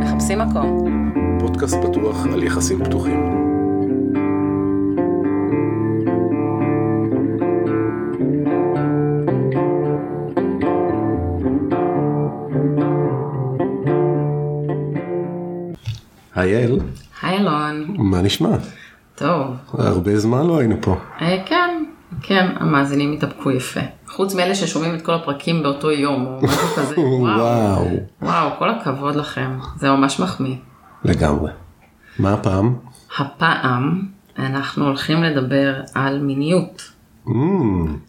[0.00, 0.84] מחפשים מקום.
[1.40, 3.46] פודקאסט פתוח על יחסים פתוחים.
[16.34, 16.78] היי אל,
[17.22, 17.96] היי אלון.
[17.98, 18.56] מה נשמע?
[19.78, 20.96] הרבה זמן לא היינו פה.
[21.20, 21.84] אה, כן,
[22.22, 23.80] כן, המאזינים התאפקו יפה.
[24.08, 27.00] חוץ מאלה ששומעים את כל הפרקים באותו יום או משהו כזה.
[27.00, 27.26] וואו.
[27.32, 27.86] וואו,
[28.22, 29.58] וואו, כל הכבוד לכם.
[29.76, 30.56] זה ממש מחמיא.
[31.04, 31.50] לגמרי.
[32.18, 32.74] מה הפעם?
[33.18, 34.02] הפעם
[34.38, 36.90] אנחנו הולכים לדבר על מיניות.
[37.26, 37.30] Mm,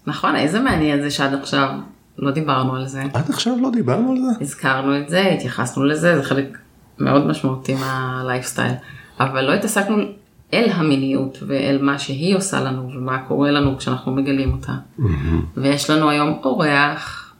[0.08, 1.70] נכון, איזה מעניין זה שעד עכשיו
[2.17, 3.03] לא דיברנו על זה.
[3.13, 4.30] עד עכשיו לא דיברנו על זה?
[4.41, 6.58] הזכרנו את זה, התייחסנו לזה, זה חלק
[6.99, 8.73] מאוד משמעותי מהלייפסטייל.
[9.20, 9.97] אבל לא התעסקנו
[10.54, 14.73] אל המיניות ואל מה שהיא עושה לנו ומה קורה לנו כשאנחנו מגלים אותה.
[15.58, 17.34] ויש לנו היום אורח,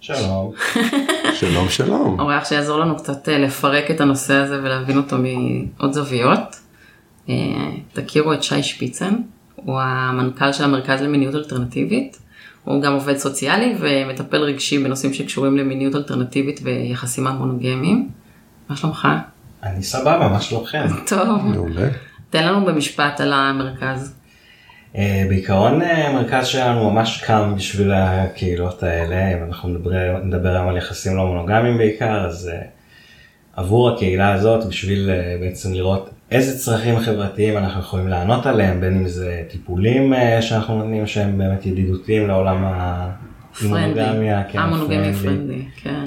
[0.00, 0.52] שלום.
[1.40, 2.20] שלום שלום.
[2.20, 6.56] אורח שיעזור לנו קצת אה, לפרק את הנושא הזה ולהבין אותו מעוד זוויות.
[7.28, 7.34] אה,
[7.92, 9.14] תכירו את שי שפיצן,
[9.54, 12.18] הוא המנכ"ל של המרכז למיניות אלטרנטיבית.
[12.64, 18.08] הוא גם עובד סוציאלי ומטפל רגשי בנושאים שקשורים למיניות אלטרנטיבית ויחסים המונוגמיים.
[18.68, 19.08] מה שלומך?
[19.62, 20.86] אני סבבה, מה שלומכם?
[21.06, 21.44] טוב.
[21.44, 21.88] מעולה.
[22.34, 24.14] תן לנו במשפט על המרכז.
[24.96, 30.68] אה, בעיקרון אה, המרכז שלנו ממש קם בשביל הקהילות האלה, אם אנחנו נדבר, נדבר היום
[30.68, 32.60] על יחסים לא מונוגמיים בעיקר, אז אה,
[33.56, 39.08] עבור הקהילה הזאת, בשביל בעצם לראות איזה צרכים חברתיים אנחנו יכולים לענות עליהם, בין אם
[39.08, 45.22] זה טיפולים שאנחנו נותנים שהם באמת ידידותיים לעולם המונוגמיה, כן, המונוגמי friendly.
[45.22, 46.04] פרנדלי, כן.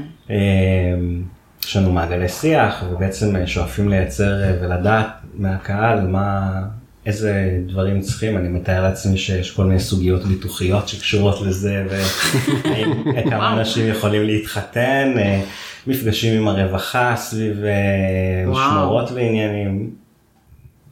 [1.65, 6.61] יש לנו מעגלי שיח ובעצם שואפים לייצר ולדעת מהקהל מה,
[7.05, 13.53] איזה דברים צריכים, אני מתאר לעצמי שיש כל מיני סוגיות ביטוחיות שקשורות לזה וכמה.
[13.57, 15.43] אנשים יכולים להתחתן, אה,
[15.87, 18.69] מפגשים עם הרווחה סביב אה, וואו.
[18.69, 19.89] משמרות ועניינים,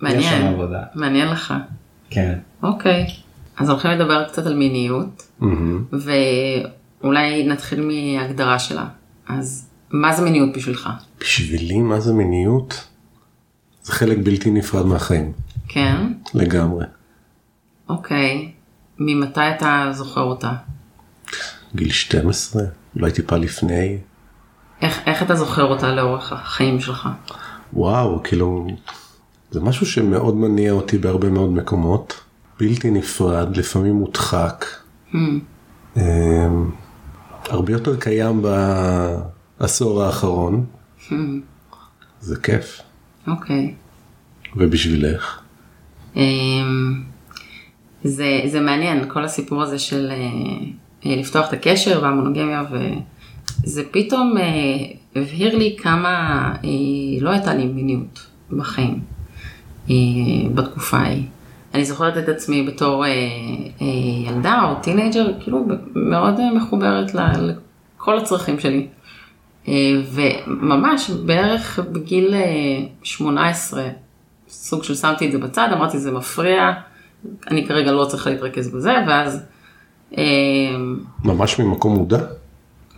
[0.01, 0.55] מעניין,
[0.95, 1.53] מעניין לך.
[2.09, 2.33] כן.
[2.63, 3.05] אוקיי,
[3.57, 5.27] אז הולכים לדבר קצת על מיניות.
[5.91, 8.85] ואולי נתחיל מהגדרה שלה.
[9.27, 10.89] אז מה זה מיניות בשבילך?
[11.19, 12.87] בשבילי מה זה מיניות?
[13.85, 15.31] זה חלק בלתי נפרד מהחיים,
[15.67, 16.13] כן?
[16.33, 16.85] לגמרי.
[17.89, 18.51] אוקיי.
[18.99, 20.53] ממתי אתה זוכר אותה?
[21.75, 22.63] גיל 12,
[22.95, 23.97] אולי טיפה לפני.
[24.81, 27.09] איך, איך אתה זוכר אותה לאורך החיים שלך?
[27.73, 28.67] וואו, כאילו,
[29.51, 32.21] זה משהו שמאוד מניע אותי בהרבה מאוד מקומות.
[32.59, 34.65] בלתי נפרד, לפעמים מודחק.
[35.11, 35.15] Hmm,
[35.97, 36.71] אמ,
[37.49, 38.41] הרבה יותר קיים
[39.59, 40.65] בעשור האחרון.
[41.09, 41.13] hmm,
[42.19, 42.81] זה כיף.
[43.27, 43.73] אוקיי.
[44.55, 45.41] ובשבילך?
[46.15, 47.03] אמ,
[48.03, 50.15] זה, זה מעניין, כל הסיפור הזה של אה,
[51.05, 52.63] אה, לפתוח את הקשר והמונוגמיה,
[53.63, 54.43] וזה פתאום אה,
[55.15, 56.53] הבהיר לי כמה
[57.21, 58.99] לא הייתה לי מיניות בחיים
[60.53, 61.23] בתקופה ההיא.
[61.73, 63.05] אני זוכרת את עצמי בתור
[64.27, 65.65] ילדה או teenager, כאילו
[65.95, 68.87] מאוד מחוברת לכל הצרכים שלי.
[69.67, 69.73] אה,
[70.11, 73.89] וממש בערך בגיל אה, 18,
[74.49, 76.71] סוג של שמתי את זה בצד, אמרתי זה מפריע,
[77.47, 79.43] אני כרגע לא צריכה להתרכז בזה, ואז
[80.17, 80.23] אה,
[81.23, 82.19] ממש ממקום מודע?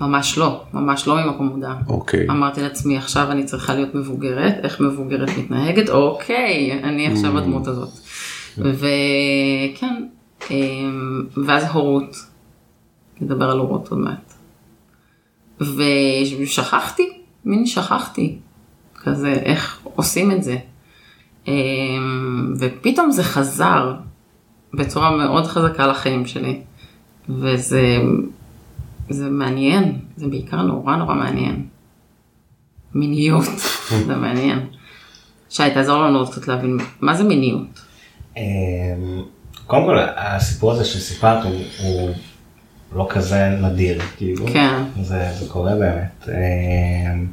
[0.02, 1.74] ממש לא, ממש לא ממקום מודע.
[1.88, 2.28] אוקיי.
[2.30, 7.90] אמרתי לעצמי עכשיו אני צריכה להיות מבוגרת, איך מבוגרת מתנהגת, אוקיי, אני עכשיו הדמות הזאת.
[8.58, 10.06] וכן,
[10.52, 10.56] אה,
[11.46, 12.16] ואז הורות,
[13.22, 14.27] נדבר על הורות עוד מעט.
[15.62, 17.09] ושכחתי,
[17.45, 18.38] מין שכחתי,
[18.95, 20.57] כזה איך עושים את זה.
[21.47, 21.53] אה,
[22.59, 23.94] ופתאום זה חזר
[24.73, 26.62] בצורה מאוד חזקה לחיים שלי,
[27.29, 27.97] וזה
[29.09, 31.66] זה מעניין, זה בעיקר נורא נורא מעניין.
[32.94, 33.45] מיניות,
[34.07, 34.68] זה מעניין.
[35.50, 37.81] שי, תעזור לנו עוד קצת להבין, מה זה מיניות?
[38.38, 38.44] אמ,
[39.68, 42.13] קודם כל הסיפור הזה שסיפרת הוא
[42.95, 44.84] לא כזה נדיר, כאילו, כן.
[45.01, 46.30] זה, זה קורה באמת.
[46.30, 47.25] אמ,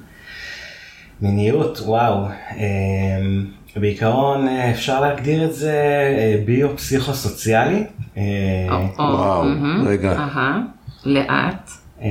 [1.23, 3.47] מיניות, וואו, אמ,
[3.77, 5.73] בעיקרון אה, אפשר להגדיר את זה
[6.19, 7.85] אה, ביו-פסיכו-סוציאלי.
[8.17, 8.23] אה,
[8.99, 9.45] או, וואו,
[9.87, 10.13] רגע.
[11.05, 11.71] לאט,
[12.03, 12.07] אמ,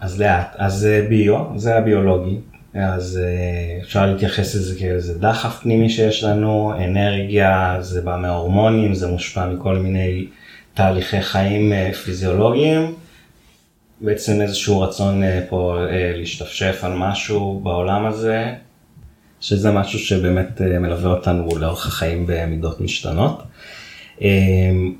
[0.00, 2.38] אז לאט, אז ביו, זה הביולוגי,
[2.74, 3.20] אז
[3.82, 9.76] אפשר להתייחס לזה כאיזה דחף פנימי שיש לנו, אנרגיה, זה בא מההורמונים, זה מושפע מכל
[9.76, 10.26] מיני
[10.76, 12.94] תהליכי חיים אה, פיזיולוגיים,
[14.00, 18.54] בעצם איזשהו רצון אה, פה אה, להשתפשף על משהו בעולם הזה,
[19.40, 23.42] שזה משהו שבאמת מלווה אותנו לאורך החיים במידות משתנות.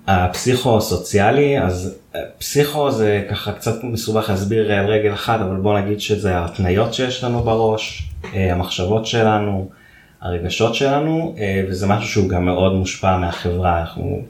[0.06, 1.98] הפסיכו-סוציאלי, אז
[2.38, 7.24] פסיכו זה ככה קצת מסובך להסביר על רגל אחת, אבל בוא נגיד שזה ההתניות שיש
[7.24, 9.68] לנו בראש, המחשבות שלנו,
[10.20, 11.36] הרגשות שלנו,
[11.68, 13.80] וזה משהו שהוא גם מאוד מושפע מהחברה.
[13.80, 14.22] אנחנו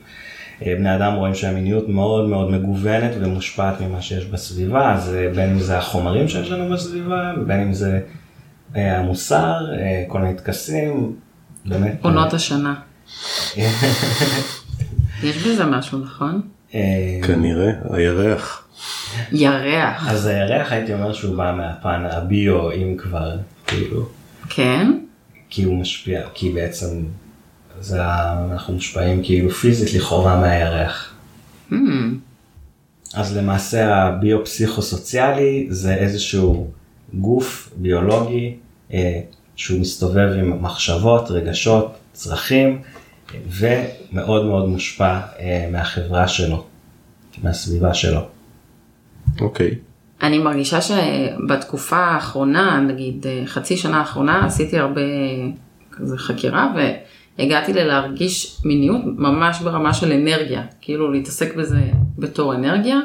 [0.62, 5.78] בני אדם רואים שהמיניות מאוד מאוד מגוונת ומושפעת ממה שיש בסביבה, אז בין אם זה
[5.78, 8.00] החומרים שיש לנו בסביבה, בין אם זה
[8.74, 9.66] המוסר,
[10.08, 11.16] כל מיני טקסים,
[11.66, 11.98] באמת.
[12.02, 12.74] עונות השנה.
[15.22, 16.42] יש בזה משהו, נכון?
[17.22, 18.66] כנראה, הירח.
[19.32, 20.08] ירח.
[20.08, 23.36] אז הירח הייתי אומר שהוא בא מהפן הביו, אם כבר,
[23.66, 24.08] כאילו.
[24.48, 24.92] כן?
[25.50, 27.04] כי הוא משפיע, כי בעצם
[27.80, 28.04] זה,
[28.52, 31.14] אנחנו מושפעים כאילו פיזית לכאורה מהירח.
[31.70, 31.74] Hmm.
[33.14, 36.70] אז למעשה הביו-פסיכו-סוציאלי זה איזשהו
[37.14, 38.56] גוף ביולוגי
[38.92, 39.20] אה,
[39.56, 42.82] שהוא מסתובב עם מחשבות, רגשות, צרכים,
[43.32, 46.64] ומאוד מאוד מושפע אה, מהחברה שלו,
[47.42, 48.20] מהסביבה שלו.
[49.40, 49.70] אוקיי.
[50.22, 55.00] אני מרגישה שבתקופה האחרונה, נגיד אה, חצי שנה האחרונה, עשיתי הרבה
[55.90, 56.72] כזה חקירה
[57.38, 61.80] והגעתי ללהרגיש מיניות ממש ברמה של אנרגיה, כאילו להתעסק בזה
[62.18, 63.00] בתור אנרגיה.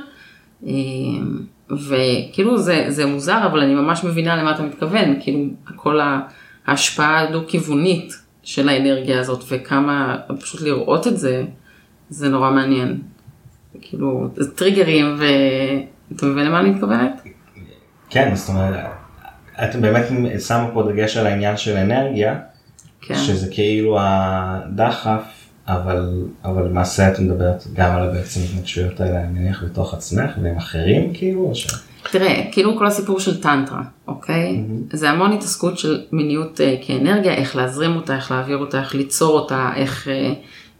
[1.69, 5.39] וכאילו זה, זה מוזר, אבל אני ממש מבינה למה אתה מתכוון, כאילו
[5.75, 5.99] כל
[6.65, 8.13] ההשפעה הדו-כיוונית
[8.43, 11.43] של האנרגיה הזאת, וכמה פשוט לראות את זה,
[12.09, 13.01] זה נורא מעניין.
[13.81, 17.21] כאילו, זה טריגרים, ואתה מבין למה אני מתכוונת?
[18.09, 18.75] כן, זאת אומרת,
[19.63, 20.05] את באמת
[20.47, 22.39] שמה פה דגש על העניין של אנרגיה,
[23.01, 23.15] כן.
[23.15, 25.21] שזה כאילו הדחף,
[25.67, 30.57] אבל, אבל למעשה את מדברת גם על בעצם התנגשויות האלה, אני מניח, בתוך עצמך ועם
[30.57, 31.67] אחרים, כאילו, ש...
[32.11, 34.49] תראה, כאילו כל הסיפור של טנטרה, אוקיי?
[34.55, 34.97] Mm-hmm.
[34.97, 39.39] זה המון התעסקות של מיניות אה, כאנרגיה, איך להזרים אותה, איך להעביר אותה, איך ליצור
[39.39, 40.33] אותה, איך אה,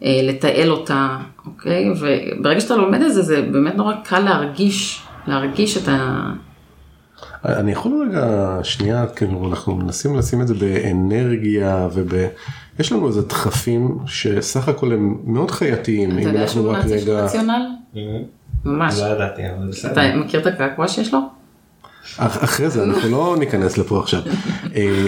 [0.04, 1.86] אה, לתעל אותה, אוקיי?
[1.92, 6.30] וברגע שאתה לומד את זה, זה באמת נורא קל להרגיש, להרגיש את ה...
[7.46, 12.14] אני יכול רגע, שנייה, כאילו אנחנו מנסים לשים את זה באנרגיה וב...
[12.80, 16.78] יש לנו איזה דחפים שסך הכל הם מאוד חייתיים, אתה אם יודע אנחנו שהוא רק
[16.78, 17.24] נאצי של רגע...
[17.26, 17.62] רציונל?
[18.66, 19.00] ממש.
[19.00, 19.92] לא ידעתי, אבל בסדר.
[19.92, 21.20] אתה מכיר את הקעקוע שיש לו?
[22.18, 24.22] אח- אחרי זה אנחנו לא ניכנס לפה עכשיו.
[24.76, 25.06] אה,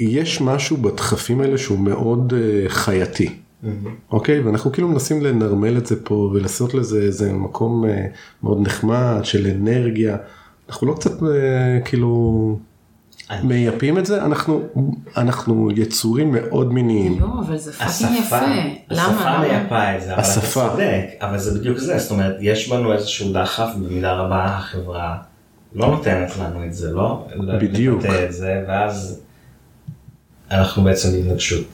[0.00, 3.28] יש משהו בדחפים האלה שהוא מאוד אה, חייתי.
[4.12, 8.06] אוקיי ואנחנו כאילו מנסים לנרמל את זה פה ולעשות לזה איזה מקום אה,
[8.42, 10.16] מאוד נחמד של אנרגיה.
[10.68, 12.58] אנחנו לא קצת אה, כאילו
[13.42, 14.62] מייפים את זה אנחנו
[15.16, 17.20] אנחנו יצורים מאוד מיניים.
[17.20, 18.36] לא, אבל זה fucking יפה.
[18.90, 19.38] השפה?
[19.38, 20.40] מייפה את זה, אבל אתה.
[20.40, 25.16] צודק, אבל זה בדיוק זה, זאת אומרת, יש בנו איזשהו דחף, במידה רבה החברה
[25.74, 27.26] לא נותנת לנו את זה, לא?
[27.60, 28.04] בדיוק.
[28.04, 29.20] לבטא את זה, ואז
[30.50, 31.66] אנחנו בעצם בהתנגשות.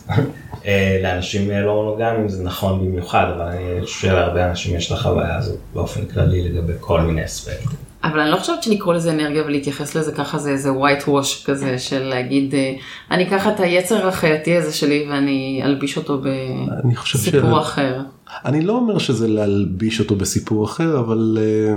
[0.67, 5.37] אה, לאנשים לא מונוגמים זה נכון במיוחד, אבל אני חושב שלהרבה אנשים יש את החוויה
[5.37, 7.88] הזאת באופן כללי לגבי כל מיני אספקטים.
[8.05, 11.79] אבל אני לא חושבת שלקרוא לזה אנרגיה ולהתייחס לזה ככה זה איזה white wash כזה
[11.79, 12.73] של להגיד אה,
[13.11, 18.01] אני אקח את היצר החייתי הזה שלי ואני אלביש אותו בסיפור ש- אחר.
[18.45, 21.75] אני לא אומר שזה להלביש אותו בסיפור אחר אבל אה,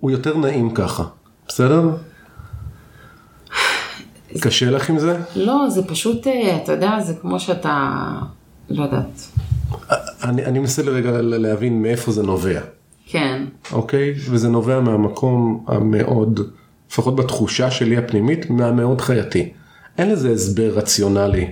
[0.00, 1.04] הוא יותר נעים ככה
[1.48, 1.82] בסדר?
[4.40, 5.18] קשה לך עם זה?
[5.36, 8.02] לא, זה פשוט, אה, אתה יודע, זה כמו שאתה,
[8.70, 9.28] לא יודעת.
[10.24, 12.60] אני, אני מנסה לרגע להבין מאיפה זה נובע,
[13.06, 14.14] כן, אוקיי?
[14.30, 16.40] וזה נובע מהמקום המאוד,
[16.90, 19.52] לפחות בתחושה שלי הפנימית, מהמאוד חייתי.
[19.98, 21.50] אין לזה הסבר רציונלי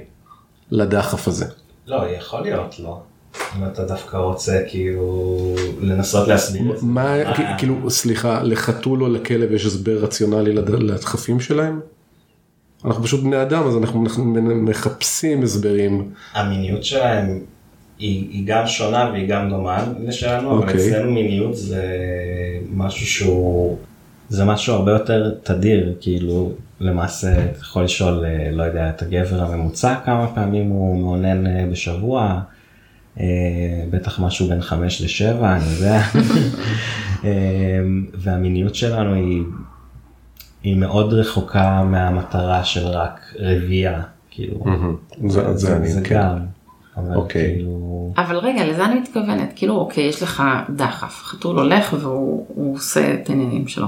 [0.71, 1.47] לדחף הזה.
[1.87, 3.01] לא, יכול להיות לא.
[3.59, 6.87] אם אתה דווקא רוצה כאילו לנסות להסביר את זה.
[6.87, 11.81] מה, כ- כאילו, סליחה, לחתול או לכלב יש הסבר רציונלי לד- לדחפים שלהם?
[12.85, 16.11] אנחנו פשוט בני אדם, אז אנחנו אנחנו מחפשים הסברים.
[16.33, 17.41] המיניות שלהם
[18.01, 20.89] היא, היא גם שונה והיא גם דומה לשלנו, אבל אוקיי.
[20.89, 21.85] אצלנו מיניות זה
[22.71, 23.79] משהו שהוא,
[24.29, 29.43] זה משהו הרבה יותר תדיר, כאילו למעשה אתה יכול לשאול, אה, לא יודע, את הגבר
[29.43, 32.41] הממוצע כמה פעמים הוא מאונן אה, בשבוע,
[33.21, 33.27] אה,
[33.91, 36.03] בטח משהו בין חמש לשבע, אני יודע,
[38.23, 39.43] והמיניות שלנו היא,
[40.63, 44.65] היא מאוד רחוקה מהמטרה של רק רבייה, כאילו,
[45.29, 46.15] זה, זה, אני, זה כן.
[46.15, 46.60] גם.
[47.07, 47.55] אבל אוקיי.
[47.55, 48.13] כאילו...
[48.17, 53.15] אבל רגע, לזה אני מתכוונת, כאילו, אוקיי, יש לך דחף, חתול הולך והוא הוא עושה
[53.15, 53.87] את העניינים שלו.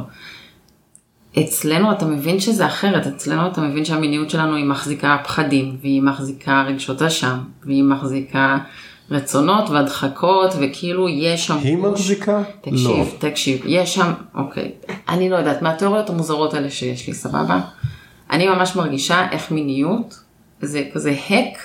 [1.39, 6.65] אצלנו אתה מבין שזה אחרת, אצלנו אתה מבין שהמיניות שלנו היא מחזיקה פחדים, והיא מחזיקה
[6.67, 8.59] רגשות אשם, והיא מחזיקה
[9.11, 11.57] רצונות והדחקות, וכאילו יש שם...
[11.63, 12.43] היא גוש- מחזיקה?
[12.61, 13.05] תקשיב, לא.
[13.19, 14.73] תקשיב, יש שם, אוקיי,
[15.09, 17.61] אני לא יודעת, מהתיאוריות המוזרות האלה שיש לי, סבבה?
[18.31, 20.21] אני ממש מרגישה איך מיניות
[20.63, 21.59] זה כזה hack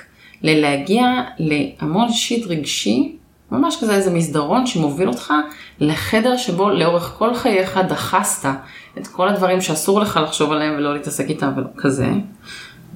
[0.43, 1.05] ללהגיע
[1.39, 3.15] להמון שיט רגשי,
[3.51, 5.33] ממש כזה איזה מסדרון שמוביל אותך
[5.79, 8.49] לחדר שבו לאורך כל חייך דחסת
[8.97, 12.07] את כל הדברים שאסור לך לחשוב עליהם ולא להתעסק איתם ולא כזה.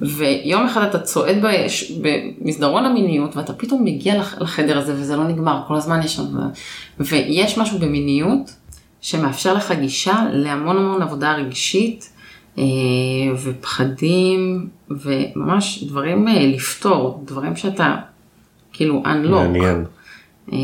[0.00, 5.24] ויום אחד אתה צועד בש- במסדרון המיניות ואתה פתאום מגיע לח- לחדר הזה וזה לא
[5.24, 6.24] נגמר, כל הזמן יש שם,
[7.00, 8.54] ויש משהו במיניות
[9.00, 12.12] שמאפשר לך גישה להמון המון עבודה רגשית
[13.42, 17.96] ופחדים וממש דברים אה, לפתור, דברים שאתה
[18.72, 19.28] כאילו unlock.
[19.28, 19.84] מעניין.
[20.52, 20.58] אה,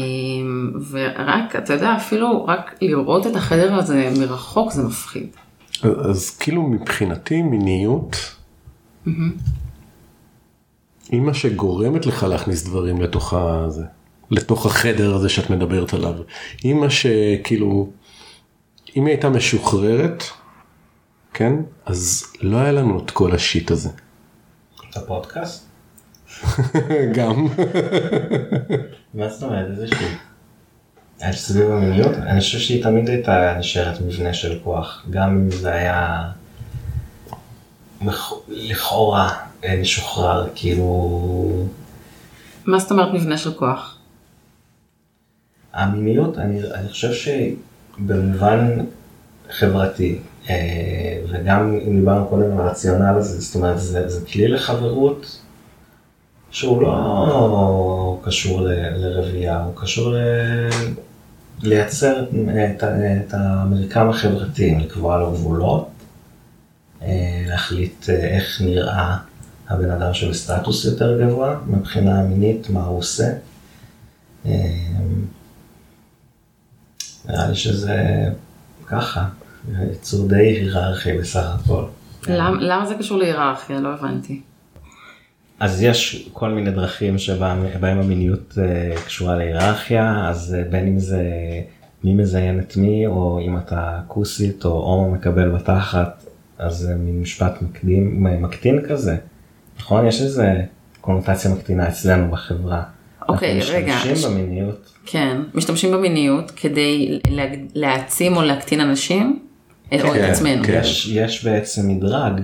[0.91, 5.27] ורק, אתה יודע, אפילו רק לראות את החדר הזה מרחוק זה מפחיד.
[5.83, 8.17] אז כאילו מבחינתי מיניות,
[11.09, 13.85] היא מה שגורמת לך להכניס דברים לתוך הזה,
[14.31, 16.15] לתוך החדר הזה שאת מדברת עליו.
[16.63, 17.91] היא מה שכאילו,
[18.97, 20.25] אם היא הייתה משוחררת,
[21.39, 21.53] כן,
[21.87, 23.89] אז לא היה לנו את כל השיט הזה.
[24.91, 25.67] את הפודקאסט?
[27.17, 27.47] גם.
[29.15, 29.67] מה זאת אומרת?
[29.71, 30.19] איזה שיט?
[31.21, 32.15] על סביב המיניות?
[32.17, 35.07] אני חושב שהיא תמיד הייתה נשארת מבנה של כוח.
[35.11, 36.31] גם אם זה היה
[38.03, 39.33] לכ- לכאורה
[39.65, 41.67] אה, משוחרר, כאילו...
[42.67, 43.99] מה זאת אומרת מבנה של כוח?
[45.73, 48.85] המיניות, אני, אני חושב שבמובן
[49.51, 50.19] חברתי,
[51.31, 55.39] וגם אם דיברנו קודם על הרציונל הזה, זאת אומרת, זה, זה כלי לחברות
[56.51, 60.19] שהוא לא קשור ל, לרבייה, הוא קשור ל,
[61.63, 62.85] לייצר את,
[63.27, 65.89] את המרקם החברתי, לקבוע לו גבולות,
[67.03, 69.17] אה, להחליט אה, איך נראה
[69.69, 73.33] הבן אדם שבסטטוס יותר גבוה מבחינה מינית, מה הוא עושה.
[74.47, 74.53] אה,
[77.29, 78.29] נראה לי שזה
[78.87, 79.29] ככה,
[79.93, 81.83] יצור די היררכי בסך הכל.
[82.29, 83.81] למ- למה זה קשור להיררכיה?
[83.81, 84.41] לא הבנתי.
[85.61, 87.59] אז יש כל מיני דרכים שבהם
[87.99, 91.23] המיניות אה, קשורה להיררכיה, אז אה, בין אם זה
[92.05, 96.25] מי מזיין את מי, או אם אתה כוסית או הומו מקבל בתחת,
[96.59, 99.17] אז זה מין משפט מקדים, מקטין כזה.
[99.79, 100.07] נכון?
[100.07, 100.53] יש איזה
[101.01, 102.83] קונוטציה מקטינה אצלנו בחברה.
[103.29, 104.93] אוקיי, אנחנו רגע, משתמשים ש- במיניות.
[105.07, 107.19] כן, משתמשים במיניות כדי
[107.75, 109.39] להעצים או להקטין אנשים,
[109.93, 110.65] או את כן, עצמנו.
[110.65, 110.81] כן.
[110.81, 112.41] יש, יש בעצם מדרג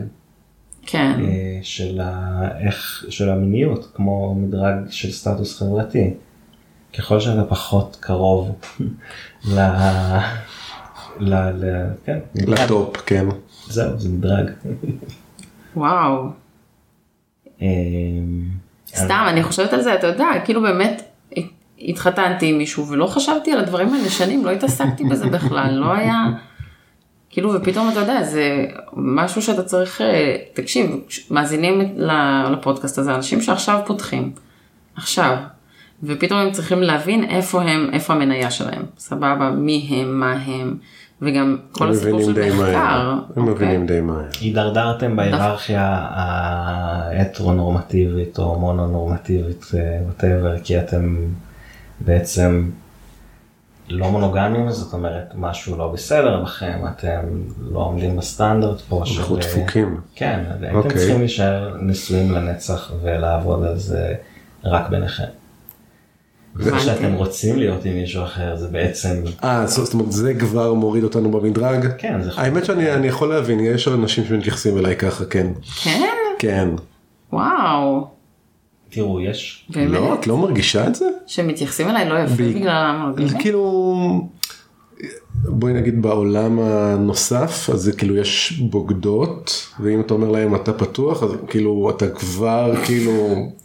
[0.87, 1.13] כן.
[1.25, 6.11] אה, של, ה, איך, של המיניות, כמו מדרג של סטטוס חברתי.
[6.99, 8.53] ככל שאתה פחות קרוב
[9.55, 9.61] ל...
[11.21, 11.35] ל...
[11.35, 11.87] ל...
[12.05, 12.19] כן.
[12.35, 13.27] לטופ, כן.
[13.67, 14.51] זהו, זה מדרג.
[15.77, 16.27] וואו.
[17.63, 17.69] אה,
[18.95, 21.03] סתם, אני חושבת על זה, אתה יודע, כאילו באמת
[21.79, 26.25] התחתנתי עם מישהו ולא חשבתי על הדברים האלה שנים, לא התעסקתי בזה בכלל, לא היה,
[27.35, 28.65] כאילו, ופתאום אתה יודע, זה
[28.97, 30.97] משהו שאתה צריך, אה, תקשיב,
[31.31, 34.33] מאזינים ל- לפודקאסט הזה, אנשים שעכשיו פותחים,
[34.97, 35.37] עכשיו,
[36.03, 40.77] ופתאום הם צריכים להבין איפה הם, איפה המיניות שלהם, סבבה, מי הם, מה הם,
[41.23, 42.53] וגם כל הסיפור של.
[42.53, 43.67] מחקר, הם אוקיי?
[43.67, 44.25] מבינים די מהר.
[44.41, 46.07] הידרדרתם בהיררכיה
[47.15, 49.65] ההטרונורמטיבית או מונונורמטיבית,
[50.05, 51.17] whatever, כי אתם
[52.01, 52.69] בעצם
[53.89, 57.21] לא מונוגמיים, זאת אומרת משהו לא בסדר בכם, אתם
[57.73, 59.21] לא עומדים בסטנדרט פה של...
[59.21, 60.01] אנחנו דפוקים.
[60.15, 60.93] כן, הייתם אוקיי.
[60.93, 64.15] צריכים להישאר נשואים לנצח ולעבוד על זה
[64.65, 65.25] רק ביניכם.
[66.55, 66.79] זה.
[66.81, 71.31] שאתם רוצים להיות עם מישהו אחר זה בעצם, אה, זאת אומרת זה כבר מוריד אותנו
[71.31, 71.87] במדרג?
[71.99, 75.47] כן, זה האמת שאני אני יכול להבין, יש אנשים שמתייחסים אליי ככה, כן.
[75.83, 76.15] כן?
[76.39, 76.69] כן.
[77.33, 78.07] וואו.
[78.95, 79.91] תראו, יש, באמת?
[79.91, 81.07] לא, את לא מרגישה את זה?
[81.27, 83.29] שמתייחסים אליי לא יפה ב- בגלל המרגלים?
[83.29, 84.29] זה כאילו,
[85.43, 91.23] בואי נגיד בעולם הנוסף, אז זה כאילו יש בוגדות, ואם אתה אומר להם אתה פתוח,
[91.23, 93.13] אז כאילו אתה כבר כאילו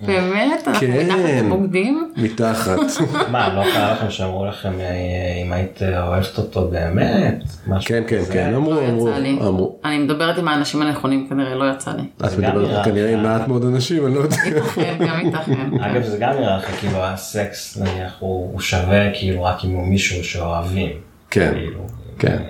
[0.07, 0.67] באמת?
[0.67, 1.05] אנחנו כן.
[1.05, 2.11] מתחת לבוגדים?
[2.17, 2.79] מתחת.
[3.31, 7.43] מה, לא קרה לכם שאמרו לכם אה, אם היית אוהבת אותו באמת?
[7.85, 8.21] כן, כן?
[8.33, 9.79] כן, אמרו, לא אמרו.
[9.85, 12.03] אני מדברת עם האנשים הנכונים כנראה, לא יצא לי.
[12.17, 13.23] את מדברת נראה כנראה עם.
[13.23, 14.35] מעט מאוד אנשים, אני לא יודע.
[14.45, 15.69] ייתכן, גם ייתכן.
[15.85, 19.87] אגב זה גם נראה לך כאילו הסקס נניח הוא הוא שווה כאילו רק אם הוא
[19.87, 20.89] מישהו שאוהבים.
[21.31, 21.79] כן, כאילו.
[22.19, 22.43] כן.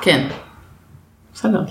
[0.00, 0.28] כן.
[1.34, 1.64] בסדר.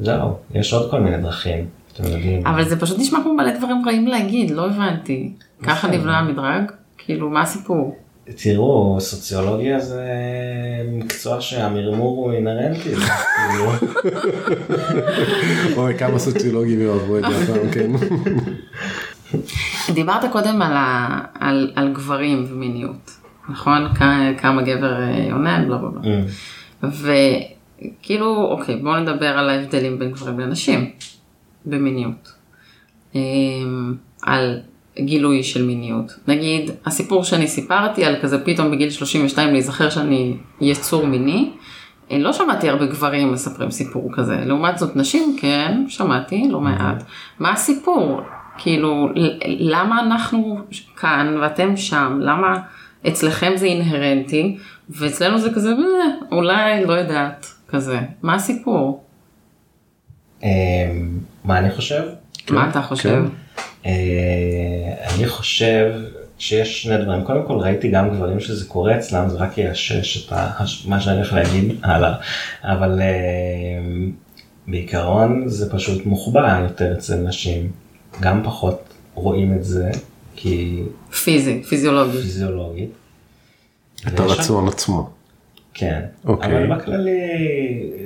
[0.00, 2.46] זהו, יש עוד כל מיני דרכים, אתם יודעים.
[2.46, 5.32] אבל זה פשוט נשמע כמו מלא דברים רעים להגיד, לא הבנתי.
[5.62, 6.62] ככה נבנה המדרג?
[6.98, 7.96] כאילו, מה הסיפור?
[8.36, 10.04] תראו, סוציולוגיה זה
[10.92, 12.80] מקצוע שהמרמור הוא אינהרנטי.
[12.80, 13.64] כאילו,
[15.76, 17.90] אוי, כמה סוציולוגים יאהבו את זה הפעם, כן.
[19.94, 21.20] דיברת קודם על, ה...
[21.40, 23.10] על, על גברים ומיניות,
[23.48, 23.94] נכון?
[24.38, 26.00] כמה גבר אה, עונה, בלה בלה בלה.
[26.82, 26.86] Mm.
[26.86, 30.90] וכאילו, אוקיי, בואו נדבר על ההבדלים בין גברים לנשים
[31.66, 32.32] במיניות.
[34.22, 34.60] על
[35.00, 36.12] גילוי של מיניות.
[36.28, 41.50] נגיד הסיפור שאני סיפרתי על כזה פתאום בגיל 32 להיזכר שאני יצור מיני.
[42.10, 47.02] לא שמעתי הרבה גברים מספרים סיפור כזה, לעומת זאת נשים כן, שמעתי לא מעט.
[47.38, 48.20] מה הסיפור?
[48.58, 49.08] כאילו,
[49.58, 50.58] למה אנחנו
[50.96, 52.18] כאן ואתם שם?
[52.20, 52.58] למה
[53.08, 54.56] אצלכם זה אינהרנטי
[54.90, 55.70] ואצלנו זה כזה,
[56.32, 57.98] אולי לא יודעת, כזה.
[58.22, 59.04] מה הסיפור?
[61.44, 62.02] מה אני חושב?
[62.50, 63.22] מה אתה חושב?
[65.14, 65.92] אני חושב
[66.38, 70.32] שיש שני דברים, קודם כל ראיתי גם גברים שזה קורה אצלם, זה רק יאשש את
[70.86, 72.14] מה שאני הולך להגיד הלאה,
[72.62, 73.00] אבל
[74.66, 77.70] בעיקרון זה פשוט מוחבא יותר אצל נשים,
[78.20, 79.90] גם פחות רואים את זה,
[80.36, 80.82] כי...
[81.24, 82.20] פיזי, פיזיולוגית.
[82.20, 82.90] פיזיולוגית.
[84.08, 85.10] את הרצון עצמו.
[85.74, 86.66] כן, אוקיי.
[86.66, 87.20] אבל בכללי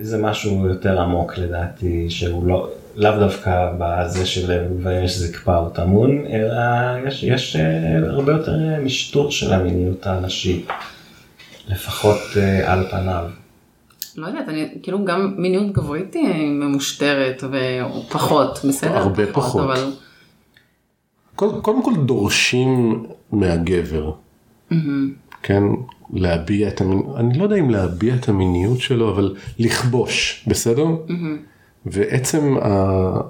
[0.01, 5.71] זה משהו יותר עמוק לדעתי, שהוא לא, לאו דווקא בזה של גברים יש זקפה או
[5.71, 6.63] טמון, אלא
[7.09, 10.69] יש, יש אה, הרבה יותר משטור של המיניות הנשית,
[11.69, 13.25] לפחות אה, על פניו.
[14.17, 18.97] לא יודעת, אני כאילו גם מיניות גברית היא ממושטרת ופחות, בסדר?
[18.97, 19.65] הרבה פחות.
[19.65, 19.91] אבל...
[21.37, 23.03] קודם, כל דורשים
[23.33, 24.13] מהגבר,
[25.43, 25.63] כן,
[26.13, 30.87] להביע את המיניות, אני לא יודע אם להביע את המיניות שלו, אבל לכבוש, בסדר?
[31.87, 33.21] ועצם ה...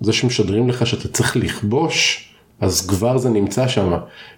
[0.00, 2.28] זה שמשדרים לך שאתה צריך לכבוש,
[2.60, 3.92] אז כבר זה נמצא שם,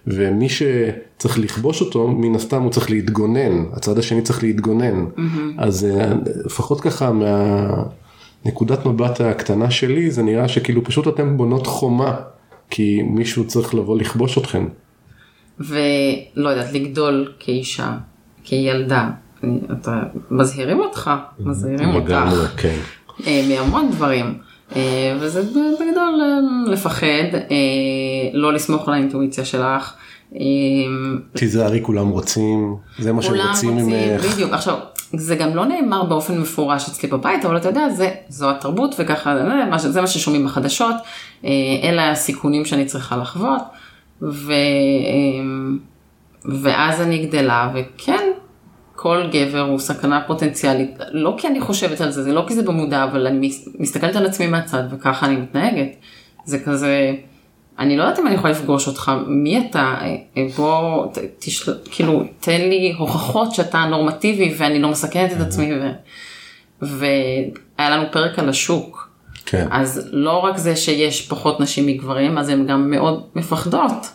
[0.07, 5.05] ומי שצריך לכבוש אותו, מן הסתם הוא צריך להתגונן, הצד השני צריך להתגונן,
[5.57, 6.13] אז אה,
[6.45, 12.15] לפחות ככה מהנקודת מבט הקטנה שלי, זה נראה שכאילו פשוט אתם בונות חומה,
[12.69, 14.67] כי מישהו צריך לבוא לכבוש אתכם.
[15.59, 17.97] ולא יודעת, לגדול כאישה,
[18.43, 19.09] כילדה,
[19.71, 22.13] אתה, מזהירים אותך, מזהירים אותך,
[22.57, 22.77] כן.
[23.27, 24.37] אה, מהמון דברים.
[24.75, 27.37] אה, וזה בגדול אה, לפחד,
[28.33, 29.93] לא לסמוך על האינטואיציה שלך.
[31.33, 34.25] תיזהרי כולם רוצים, זה מה שהם רוצים, ממך.
[34.33, 34.53] בדיוק.
[34.53, 34.77] עכשיו,
[35.13, 39.35] זה גם לא נאמר באופן מפורש אצלי בבית, אבל אתה יודע, זה, זו התרבות וככה,
[39.77, 40.95] זה מה ששומעים בחדשות,
[41.83, 43.61] אלה הסיכונים שאני צריכה לחוות.
[44.21, 44.53] ו...
[46.45, 48.31] ואז אני גדלה, וכן,
[48.95, 52.63] כל גבר הוא סכנה פוטנציאלית, לא כי אני חושבת על זה, זה לא כי זה
[52.63, 55.95] במודע, אבל אני מס- מסתכלת על עצמי מהצד וככה אני מתנהגת.
[56.45, 57.13] זה כזה,
[57.79, 61.07] אני לא יודעת אם אני יכולה לפגוש אותך, מי אתה, אה, בוא,
[61.39, 61.73] תשל...
[61.91, 65.71] כאילו, תן לי הוכחות שאתה נורמטיבי ואני לא מסכנת את עצמי.
[65.73, 65.91] ו...
[66.81, 69.09] והיה לנו פרק על השוק,
[69.45, 69.67] כן.
[69.71, 74.07] אז לא רק זה שיש פחות נשים מגברים, אז הן גם מאוד מפחדות.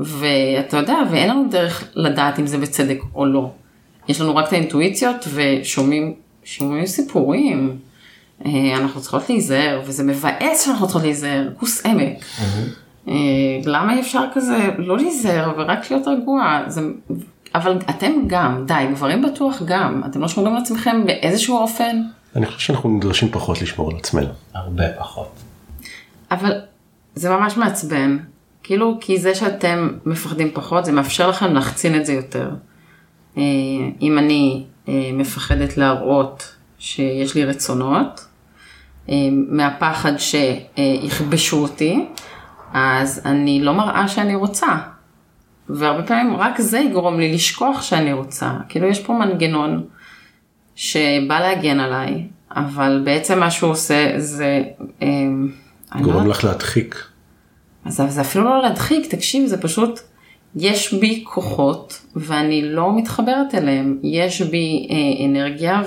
[0.00, 3.50] ואתה יודע, ואין לנו דרך לדעת אם זה בצדק או לא.
[4.08, 7.78] יש לנו רק את האינטואיציות ושומעים שומעים סיפורים.
[8.46, 12.24] אה, אנחנו צריכות להיזהר, וזה מבאס שאנחנו צריכות להיזהר, כוס עמק.
[12.40, 12.44] אה,
[13.64, 16.62] למה אי אפשר כזה לא להיזהר ורק להיות רגוע?
[16.66, 16.80] זה...
[17.54, 22.02] אבל אתם גם, די, גברים בטוח גם, אתם לא שומרים על עצמכם באיזשהו אופן?
[22.36, 24.28] אני חושב שאנחנו נדרשים פחות לשמור על עצמנו.
[24.54, 25.32] הרבה פחות.
[26.30, 26.60] אבל
[27.14, 28.18] זה ממש מעצבן,
[28.62, 32.50] כאילו כי זה שאתם מפחדים פחות זה מאפשר לכם להחצין את זה יותר.
[33.36, 33.42] אה,
[34.02, 38.26] אם אני אה, מפחדת להראות שיש לי רצונות,
[39.08, 42.06] אה, מהפחד שיכבשו אותי,
[42.74, 44.66] אז אני לא מראה שאני רוצה.
[45.68, 48.50] והרבה פעמים רק זה יגרום לי לשכוח שאני רוצה.
[48.68, 49.84] כאילו יש פה מנגנון
[50.74, 52.24] שבא להגן עליי,
[52.56, 54.62] אבל בעצם מה שהוא עושה זה...
[55.02, 55.08] אה,
[55.94, 57.04] לא גורם יודעת- לך להדחיק.
[57.84, 60.00] אז זה אפילו לא להדחיק, תקשיב, זה פשוט,
[60.56, 63.98] יש בי כוחות ואני לא מתחברת אליהם.
[64.02, 65.82] יש בי אה, אנרגיה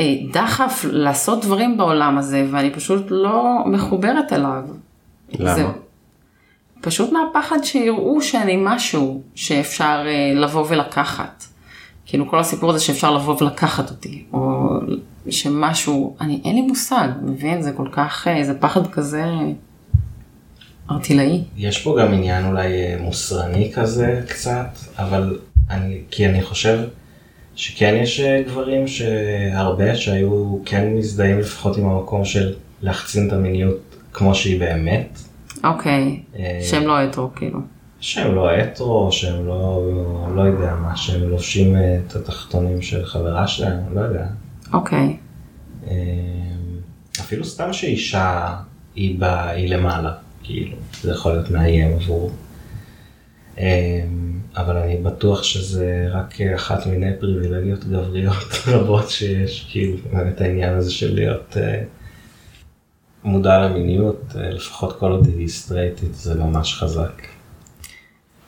[0.00, 4.62] ודחף לעשות דברים בעולם הזה ואני פשוט לא מחוברת אליו.
[5.32, 5.54] למה?
[5.54, 5.64] זה
[6.80, 11.44] פשוט מהפחד שיראו שאני משהו שאפשר אה, לבוא ולקחת.
[12.06, 14.68] כאילו כל הסיפור הזה שאפשר לבוא ולקחת אותי, או
[15.30, 17.62] שמשהו, אני אין לי מושג, מבין?
[17.62, 19.24] זה כל כך, אה, זה פחד כזה
[20.90, 21.42] ארטילאי.
[21.56, 25.38] יש פה גם עניין אולי אה, מוסרני כזה קצת, אבל
[25.70, 26.78] אני, כי אני חושב
[27.56, 33.76] שכן יש גברים שהרבה שהיו כן מזדהים לפחות עם המקום של להחצין את המיניות
[34.14, 35.18] כמו שהיא באמת.
[35.64, 37.58] אוקיי, אה, שהם לא הטרו כאילו.
[38.00, 39.88] שהם לא הטרו, שהם לא,
[40.36, 44.26] לא יודע מה, שהם לובשים אה, את התחתונים של חברה שלהם, לא יודע.
[44.72, 45.16] אוקיי,
[45.86, 45.94] אה,
[47.20, 48.56] אפילו סתם שאישה
[48.94, 52.30] היא, ב, היא למעלה, כאילו, זה יכול להיות מאיים עבור.
[54.56, 60.90] אבל אני בטוח שזה רק אחת מיני פריבילגיות גבריות רבות שיש, כאילו, באמת העניין הזה
[60.90, 61.82] של להיות, אה,
[63.24, 67.22] מודע למיניות, אה, לפחות כל עוד היא סטרייטית, זה ממש חזק.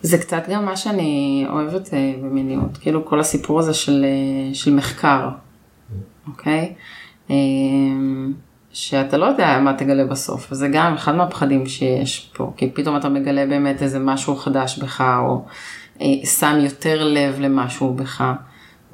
[0.03, 4.75] זה קצת גם מה שאני אוהבת אה, במיניות, כאילו כל הסיפור הזה של, אה, של
[4.75, 5.29] מחקר,
[6.29, 6.75] אוקיי?
[7.31, 7.37] אה,
[8.73, 13.09] שאתה לא יודע מה תגלה בסוף, וזה גם אחד מהפחדים שיש פה, כי פתאום אתה
[13.09, 15.45] מגלה באמת איזה משהו חדש בך, או
[16.25, 18.25] שם יותר לב למשהו בך,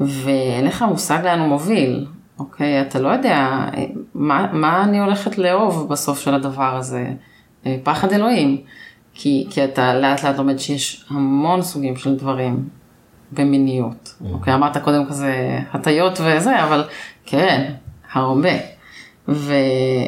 [0.01, 2.07] ואין לך מושג לאן הוא מוביל,
[2.38, 2.81] אוקיי?
[2.81, 3.66] אתה לא יודע
[4.14, 7.11] מה, מה אני הולכת לאהוב בסוף של הדבר הזה,
[7.66, 8.61] אה, פחד אלוהים,
[9.14, 12.68] כי, כי אתה לאט לאט לומד שיש המון סוגים של דברים
[13.33, 14.55] במיניות, אוקיי?
[14.55, 16.85] אמרת קודם כזה הטיות וזה, אבל
[17.27, 17.73] כן,
[18.12, 18.53] הרבה.
[19.29, 19.55] ו,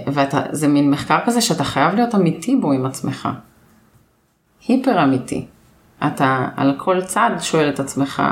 [0.07, 3.29] ואתה, זה מין מחקר כזה שאתה חייב להיות אמיתי בו עם עצמך.
[4.69, 5.47] היפר אמיתי.
[6.07, 8.23] אתה על כל צד שואל את עצמך,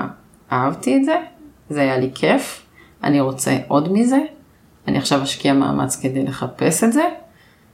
[0.53, 1.17] אהבתי את זה?
[1.69, 2.67] זה היה לי כיף?
[3.05, 4.19] אני רוצה עוד מזה?
[4.89, 7.05] אני עכשיו אשקיע מאמץ כדי לחפש את זה?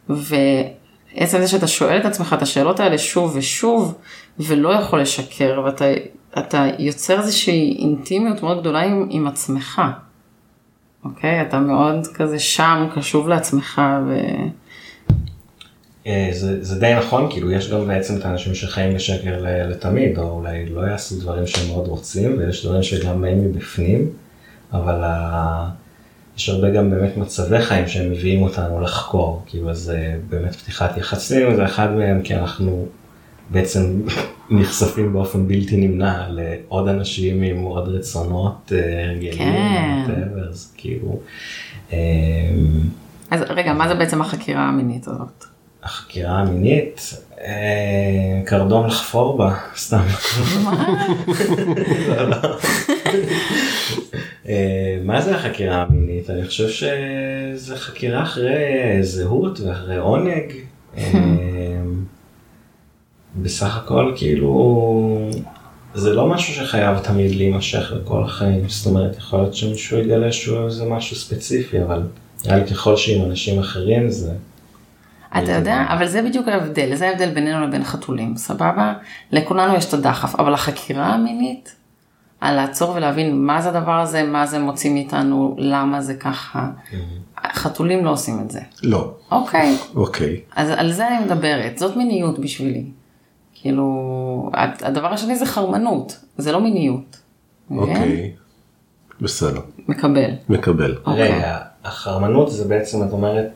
[0.08, 3.94] ועצם זה שאתה שואל את עצמך את השאלות האלה שוב ושוב,
[4.38, 5.84] ולא יכול לשקר, ואתה
[6.38, 9.82] אתה יוצר איזושהי אינטימיות מאוד גדולה עם, עם עצמך.
[11.04, 11.42] אוקיי?
[11.42, 14.18] אתה מאוד כזה שם, קשוב לעצמך, ו...
[16.06, 20.30] אה, זה, זה די נכון, כאילו יש גם בעצם את האנשים שחיים בשקר לתמיד, או
[20.30, 24.10] אולי לא יעשו דברים שהם מאוד רוצים, ויש דברים שגם באים מבפנים,
[24.72, 25.68] אבל ה...
[26.36, 31.56] יש הרבה גם באמת מצבי חיים שהם מביאים אותנו לחקור, כאילו זה באמת פתיחת יחסים,
[31.56, 32.86] זה אחד מהם כי אנחנו
[33.50, 34.00] בעצם
[34.50, 40.04] נחשפים באופן בלתי נמנע לעוד אנשים עם עוד רצונות, אה, הרגלים, כן.
[40.06, 41.20] whatever, אז כאילו.
[41.92, 41.98] אה,
[43.30, 45.44] אז רגע, מה זה בעצם החקירה המינית הזאת?
[45.82, 47.27] החקירה המינית, אה,
[48.44, 50.02] קרדום לחפור בה, סתם.
[54.48, 56.30] אה, מה זה החקירה המינית?
[56.30, 60.52] אני חושב שזה חקירה אחרי זהות ואחרי עונג.
[60.96, 61.04] אה,
[63.36, 65.30] בסך הכל כאילו
[65.94, 70.66] זה לא משהו שחייב תמיד להימשך לכל החיים, זאת אומרת יכול להיות שמישהו יגלה שהוא
[70.66, 72.02] איזה משהו ספציפי, אבל
[72.44, 74.32] נראה לי ככל שעם אנשים אחרים זה.
[75.38, 78.94] אתה יודע, אבל זה בדיוק ההבדל, זה ההבדל בינינו לבין חתולים, סבבה?
[79.32, 81.74] לכולנו יש את הדחף, אבל החקירה המינית,
[82.40, 86.70] על לעצור ולהבין מה זה הדבר הזה, מה זה מוציא מאיתנו, למה זה ככה,
[87.52, 88.60] חתולים לא עושים את זה.
[88.82, 89.12] לא.
[89.30, 90.40] אוקיי, אוקיי.
[90.56, 92.84] אז על זה אני מדברת, זאת מיניות בשבילי.
[93.54, 97.16] כאילו, הד- הדבר השני זה חרמנות, זה לא מיניות.
[97.70, 97.96] מבין?
[97.96, 98.32] אוקיי.
[99.20, 99.60] בסדר.
[99.88, 100.30] מקבל.
[100.48, 100.96] מקבל.
[101.06, 101.32] אוקיי.
[101.32, 103.46] רגע, החרמנות זה בעצם את אומרת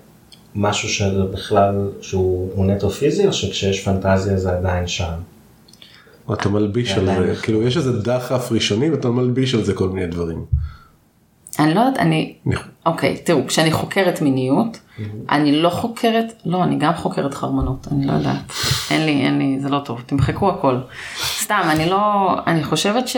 [0.54, 5.12] משהו שבכלל שהוא הוא נטו פיזי או שכשיש פנטזיה זה עדיין שם?
[6.32, 7.34] אתה מלביש על זה.
[7.42, 10.44] כאילו יש איזה דחף ראשוני ואתה מלביש על זה כל מיני דברים.
[11.58, 12.54] אני לא יודעת, אני, אני-
[12.86, 14.78] אוקיי, תראו, כשאני חוקרת מיניות,
[15.30, 18.52] אני לא חוקרת, לא, אני גם חוקרת חרמנות, אני לא יודעת.
[18.90, 20.76] אין לי, אין לי, זה לא טוב, תמחקו הכל.
[21.42, 22.00] סתם, אני לא,
[22.46, 23.16] אני חושבת ש...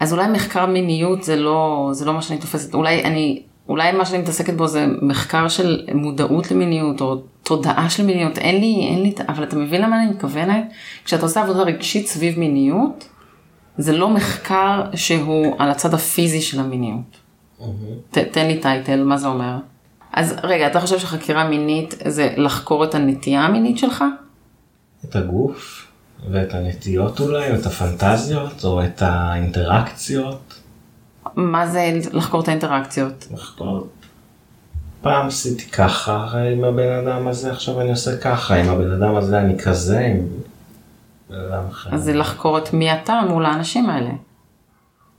[0.00, 4.04] אז אולי מחקר מיניות זה לא, זה לא מה שאני תופסת, אולי אני, אולי מה
[4.04, 9.02] שאני מתעסקת בו זה מחקר של מודעות למיניות או תודעה של מיניות, אין לי, אין
[9.02, 10.64] לי, אבל אתה מבין למה אני מתכוונת?
[11.04, 13.08] כשאתה עושה עבודה רגשית סביב מיניות,
[13.78, 17.16] זה לא מחקר שהוא על הצד הפיזי של המיניות.
[18.10, 19.56] ת, תן לי טייטל, מה זה אומר?
[20.12, 24.04] אז רגע, אתה חושב שחקירה מינית זה לחקור את הנטייה המינית שלך?
[25.04, 25.86] את הגוף
[26.30, 30.57] ואת הנטיות אולי, או את הפנטזיות, או את האינטראקציות.
[31.38, 33.28] מה זה לחקור את האינטראקציות?
[33.34, 33.86] לחקור.
[35.00, 39.40] פעם עשיתי ככה עם הבן אדם הזה, עכשיו אני עושה ככה, עם הבן אדם הזה
[39.40, 40.26] אני כזה, עם
[41.30, 41.94] בן אדם אחר.
[41.94, 44.10] אז זה לחקור את מי אתה מול האנשים האלה.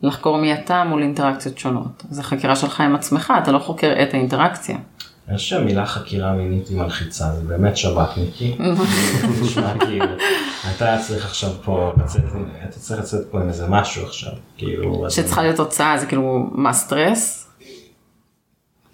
[0.01, 2.03] לחקור מי אתה מול אינטראקציות שונות.
[2.09, 4.77] זה חקירה שלך עם עצמך, אתה לא חוקר את האינטראקציה.
[5.29, 8.57] אני חושב שהמילה חקירה מינית היא מלחיצה, זה באמת שב"כניקי.
[9.41, 10.05] נשמע כאילו,
[10.75, 12.23] אתה צריך עכשיו פה לצאת,
[12.69, 15.05] אתה צריך לצאת פה עם איזה משהו עכשיו, כאילו.
[15.09, 17.47] שצריכה להיות תוצאה, זה כאילו, מה סטרס?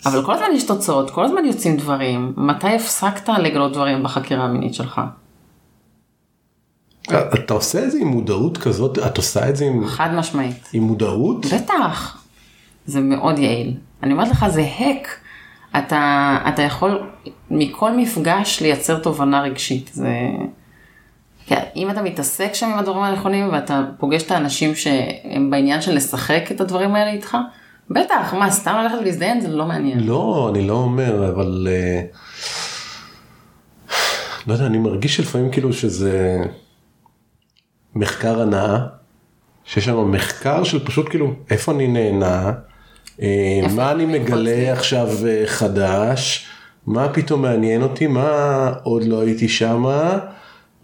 [0.06, 2.34] אבל כל הזמן יש תוצאות, כל הזמן יוצאים דברים.
[2.38, 5.02] מתי הפסקת לגלות דברים בחקירה המינית שלך?
[7.12, 10.69] אתה עושה את זה עם מודעות כזאת, את עושה את זה עם, חד משמעית.
[10.74, 11.45] עם מודעות?
[11.45, 12.24] בטח.
[12.86, 13.74] זה מאוד יעיל.
[14.04, 15.24] אני אומרת לך, זה האק.
[15.77, 17.09] אתה, אתה יכול
[17.51, 19.89] מכל מפגש לייצר תובנה רגשית.
[19.93, 20.09] זה...
[21.47, 25.95] כן, אם אתה מתעסק שם עם הדברים הנכונים ואתה פוגש את האנשים שהם בעניין של
[25.95, 27.38] לשחק את הדברים האלה איתך,
[27.89, 29.99] בטח, מה, סתם ללכת ולהזדיין זה לא מעניין.
[29.99, 31.67] לא, אני לא אומר, אבל...
[31.71, 32.01] אה,
[34.47, 36.38] לא יודע, אני מרגיש שלפעמים כאילו שזה
[37.95, 38.77] מחקר הנאה,
[39.65, 42.51] שיש שם מחקר של פשוט כאילו, איפה אני נהנה,
[43.75, 44.73] מה אני מגלה.
[44.73, 46.47] עכשיו אה, חדש,
[46.88, 50.19] מה פתאום מעניין אותי, מה עוד לא הייתי שמה,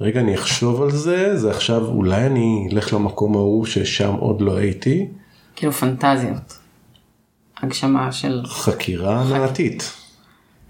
[0.02, 4.58] רגע אני אחשוב על זה, זה עכשיו אולי אני אלך למקום ההוא ששם עוד לא
[4.58, 5.08] הייתי,
[5.56, 6.58] כאילו פנטזיות.
[7.62, 8.42] הגשמה של...
[8.46, 9.94] חקירה הנעתית.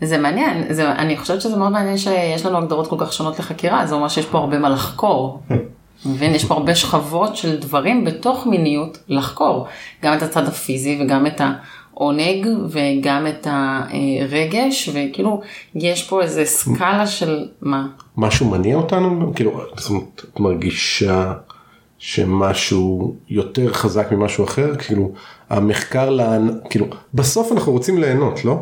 [0.01, 3.85] זה מעניין, זה, אני חושבת שזה מאוד מעניין שיש לנו הגדרות כל כך שונות לחקירה,
[3.85, 5.39] זה אומר שיש פה הרבה מה לחקור.
[6.05, 6.35] מבין?
[6.35, 9.67] יש פה הרבה שכבות של דברים בתוך מיניות לחקור.
[10.03, 15.41] גם את הצד הפיזי וגם את העונג וגם את הרגש, וכאילו
[15.75, 17.87] יש פה איזה סקאלה של מה?
[18.17, 19.31] משהו מניע אותנו?
[19.35, 21.33] כאילו, את מרגישה
[21.97, 24.75] שמשהו יותר חזק ממשהו אחר?
[24.75, 25.11] כאילו,
[25.49, 28.55] המחקר, לאן, כאילו, בסוף אנחנו רוצים ליהנות, לא?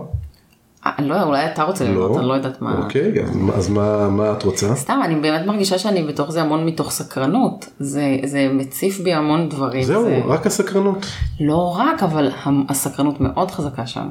[0.86, 2.82] אה, לא, אולי אתה רוצה ליהנות, אני לא יודעת מה.
[2.84, 4.76] אוקיי, אז, אז מה, מה את רוצה?
[4.76, 7.70] סתם, אני באמת מרגישה שאני בתוך זה המון מתוך סקרנות.
[7.80, 9.84] זה, זה מציף בי המון דברים.
[9.84, 10.22] זהו, זה...
[10.26, 11.06] רק הסקרנות.
[11.40, 12.32] לא רק, אבל
[12.70, 14.08] הסקרנות מאוד חזקה שם.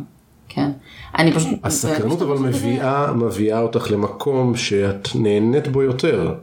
[0.49, 0.71] כן.
[1.19, 1.59] אני פשוט...
[1.65, 6.35] הסקרנות אבל מביאה, מביאה אותך למקום שאת נהנית בו יותר.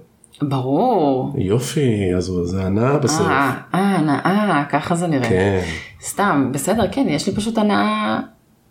[0.41, 1.33] ברור.
[1.37, 3.27] יופי, אז זה הנאה בסוף.
[3.27, 5.29] אה, אה, הנאה, ככה זה נראה.
[5.29, 5.61] כן.
[6.03, 8.19] סתם, בסדר, כן, יש לי פשוט הנאה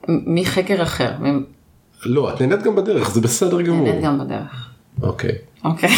[0.09, 1.13] מחקר אחר.
[2.05, 3.85] לא, את נהנית גם בדרך, זה בסדר גמור.
[3.85, 4.71] נהנית גם בדרך.
[5.03, 5.35] אוקיי.
[5.65, 5.91] אוקיי.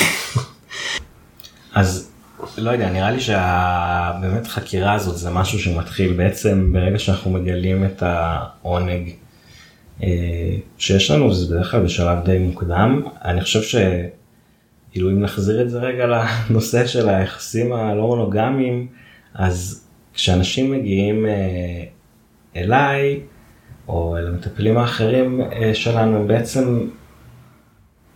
[1.74, 2.10] אז
[2.58, 8.02] לא יודע, נראה לי שהבאמת חקירה הזאת זה משהו שמתחיל בעצם ברגע שאנחנו מגלים את
[8.02, 9.10] העונג
[10.02, 13.02] אה, שיש לנו, זה בדרך כלל בשלב די מוקדם.
[13.24, 18.86] אני חושב שכאילו אם נחזיר את זה רגע לנושא של היחסים הלא מונוגמיים,
[19.34, 21.84] אז כשאנשים מגיעים אה,
[22.56, 23.20] אליי,
[23.88, 26.88] או אל המטפלים האחרים אה, שלנו, הם בעצם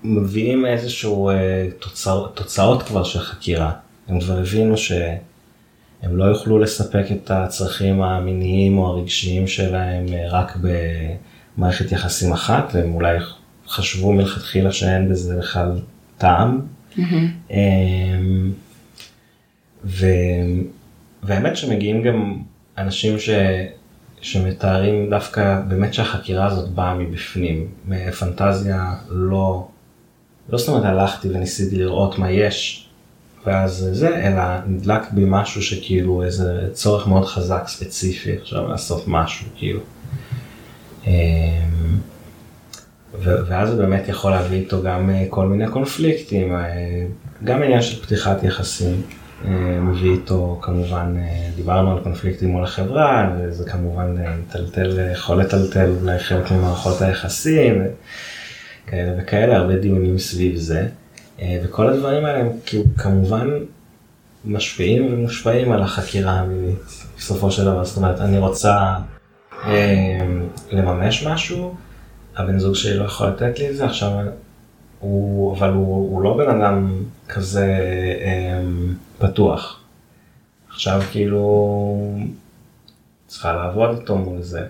[0.05, 1.31] מביאים איזשהו
[1.79, 3.73] תוצא, תוצאות כבר של חקירה.
[4.09, 5.19] הם כבר הבינו שהם
[6.03, 10.57] לא יוכלו לספק את הצרכים המיניים או הרגשיים שלהם רק
[11.57, 13.19] במערכת יחסים אחת, והם אולי
[13.69, 15.81] חשבו מלכתחילה שאין בזה בכלל
[16.19, 16.61] טעם.
[16.97, 17.53] Mm-hmm.
[19.85, 20.07] ו...
[21.23, 22.37] והאמת שמגיעים גם
[22.79, 23.31] אנשים ש...
[24.21, 29.69] שמתארים דווקא באמת שהחקירה הזאת באה מבפנים, מפנטזיה לא,
[30.49, 32.87] לא זאת אומרת הלכתי וניסיתי לראות מה יש
[33.47, 39.47] ואז זה, אלא נדלק בי משהו שכאילו איזה צורך מאוד חזק ספציפי עכשיו לעשות משהו
[39.57, 39.81] כאילו.
[41.07, 41.13] אמ,
[43.23, 47.07] ואז זה באמת יכול להביא איתו גם אה, כל מיני קונפליקטים, אה,
[47.45, 49.03] גם עניין של פתיחת יחסים
[49.81, 51.17] מביא איתו כמובן,
[51.57, 57.83] דיברנו על קונפליקטים מול החברה, וזה כמובן מטלטל, יכול לטלטל אולי חלק ממערכות היחסים,
[58.87, 60.87] כאלה וכאלה, הרבה דיונים סביב זה.
[61.41, 63.49] אה, וכל הדברים האלה הם כאילו כמובן
[64.45, 67.85] משפיעים ומושפעים על החקירה המינית בסופו של דבר.
[67.85, 68.95] זאת אומרת, אני רוצה
[69.65, 70.27] אה,
[70.73, 71.75] לממש משהו,
[72.37, 74.11] הבן זוג שלי לא יכול לתת לי את זה, עכשיו
[75.01, 77.67] הוא, אבל הוא, הוא לא בן אדם כזה
[78.21, 78.61] אה,
[79.21, 79.81] פתוח.
[80.69, 81.43] עכשיו כאילו
[83.27, 84.67] צריכה לעבוד איתו מול זה.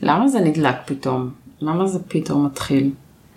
[0.00, 1.30] למה זה נדלק פתאום?
[1.60, 2.90] למה זה פתאום מתחיל?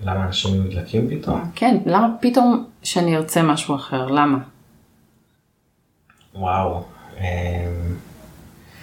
[0.04, 1.52] למה אנשים נדלקים פתאום?
[1.56, 4.06] כן, למה פתאום שאני ארצה משהו אחר?
[4.06, 4.38] למה?
[6.36, 6.84] וואו.
[7.20, 7.24] אמ,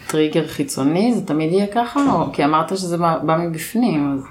[0.06, 2.00] טריגר חיצוני זה תמיד יהיה ככה?
[2.12, 4.12] או כי אמרת שזה בא, בא מבפנים.
[4.12, 4.24] אז...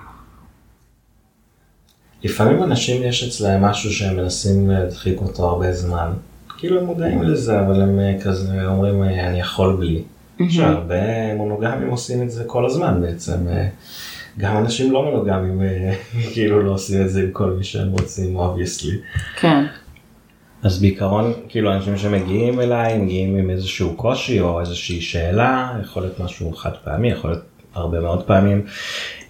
[2.23, 6.11] לפעמים אנשים יש אצלהם משהו שהם מנסים להדחיק אותו הרבה זמן.
[6.62, 10.02] כאילו הם מודעים לזה, אבל הם אה, כזה אומרים אה, אני יכול בלי.
[10.50, 13.47] שהרבה מונוגמים עושים את זה כל הזמן בעצם.
[13.50, 13.67] אה,
[14.38, 15.62] גם אנשים לא מונוגמים
[16.34, 18.97] כאילו לא עושים את זה עם כל מי שהם רוצים, obviously.
[19.39, 19.65] כן.
[20.63, 26.19] אז בעיקרון, כאילו אנשים שמגיעים אליי, מגיעים עם איזשהו קושי או איזושהי שאלה, יכול להיות
[26.19, 27.43] משהו חד פעמי, יכול להיות
[27.74, 28.65] הרבה מאוד פעמים.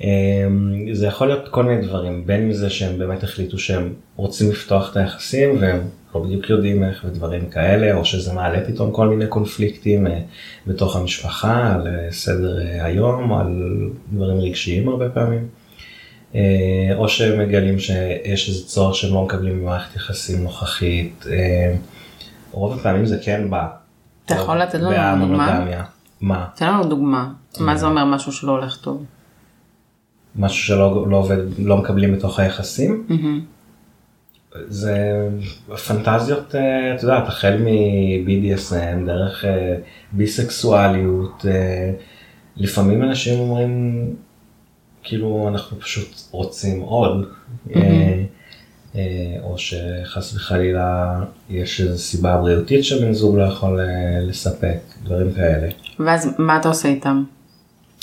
[0.03, 4.91] אמ, זה יכול להיות כל מיני דברים, בין מזה שהם באמת החליטו שהם רוצים לפתוח
[4.91, 5.79] את היחסים והם
[6.15, 10.19] לא בדיוק יודעים איך ודברים כאלה, או שזה מעלה פתאום כל מיני קונפליקטים אה,
[10.67, 13.63] בתוך המשפחה, על אה, סדר אה, היום, על
[14.13, 15.47] דברים רגשיים הרבה פעמים.
[16.95, 21.25] או שהם מגלים שיש איזה צורך שהם לא מקבלים במערכת יחסים נוכחית.
[22.51, 23.67] רוב הפעמים זה כן בא.
[24.25, 25.65] אתה יכול לתת לנו דוגמה?
[26.21, 26.45] מה?
[26.55, 27.29] תן לנו דוגמה.
[27.59, 29.05] מה זה אומר משהו שלא הולך טוב?
[30.35, 33.07] משהו שלא לא עובד, לא מקבלים בתוך היחסים?
[34.67, 35.27] זה
[35.87, 39.75] פנטזיות, אה, את יודעת, החל מ-BDSM, דרך אה,
[40.11, 41.91] ביסקסואליות, אה,
[42.57, 44.05] לפעמים אנשים אומרים,
[45.03, 47.25] כאילו אנחנו פשוט רוצים עוד,
[49.43, 53.79] או שחס וחלילה יש איזו סיבה בריאותית שבן זוג לא יכול
[54.21, 55.67] לספק, דברים כאלה.
[55.99, 57.23] ואז מה אתה עושה איתם?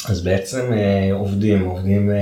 [0.06, 2.16] אז בעצם אה, עובדים, עובדים אה,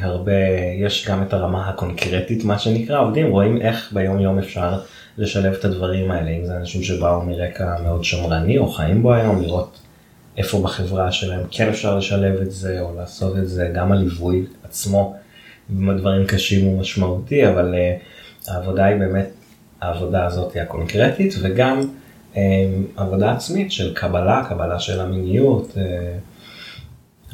[0.00, 0.32] הרבה,
[0.78, 4.80] יש גם את הרמה הקונקרטית מה שנקרא, עובדים, רואים איך ביום יום אפשר
[5.18, 9.42] לשלב את הדברים האלה, אם זה אנשים שבאו מרקע מאוד שמרני או חיים בו היום,
[9.42, 9.80] לראות
[10.36, 15.16] איפה בחברה שלהם כן אפשר לשלב את זה או לעשות את זה, גם הליווי עצמו,
[15.70, 19.28] דברים קשים הוא משמעותי, אבל uh, העבודה היא באמת,
[19.80, 21.80] העבודה הזאת היא הקונקרטית וגם
[22.96, 25.76] עבודה עצמית של קבלה, קבלה של המיניות.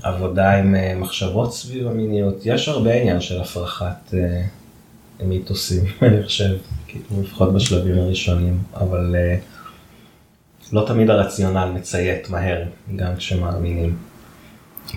[0.02, 6.56] עבודה עם uh, מחשבות סביב המיניות, יש הרבה עניין של הפרחת uh, מיתוסים, אני חושב,
[6.86, 12.62] כאילו לפחות בשלבים הראשונים, אבל uh, לא תמיד הרציונל מציית מהר,
[12.96, 13.96] גם כשמאמינים.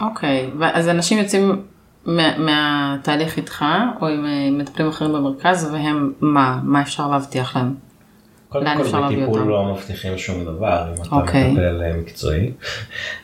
[0.01, 0.65] אוקיי, okay.
[0.73, 1.61] אז אנשים יוצאים
[2.05, 3.65] מה, מהתהליך איתך,
[4.01, 6.59] או עם מטפלים אחרים במרכז, והם מה?
[6.63, 7.75] מה אפשר להבטיח להם?
[8.53, 11.13] קודם כל בטיפול לא מבטיחים שום דבר אם אתה okay.
[11.13, 11.51] אוקיי.
[11.51, 12.51] מטפל מקצועי,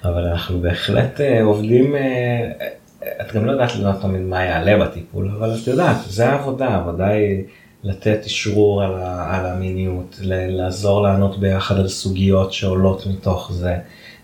[0.05, 1.95] אבל אנחנו בהחלט עובדים,
[3.21, 7.07] את גם לא יודעת לא תמיד מה יעלה בטיפול, אבל את יודעת, זה העבודה, העבודה
[7.07, 7.43] היא
[7.83, 13.75] לתת אישרור על, ה, על המיניות, לעזור לענות ביחד על סוגיות שעולות מתוך זה,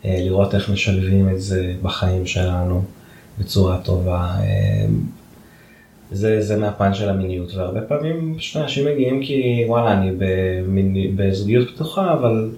[0.05, 2.81] לראות איך משלבים את זה בחיים שלנו
[3.39, 4.35] בצורה טובה.
[6.11, 11.75] זה, זה מהפן של המיניות, והרבה פעמים פשוט אנשים מגיעים כי וואלה אני במיני, בזוגיות
[11.75, 12.49] פתוחה, אבל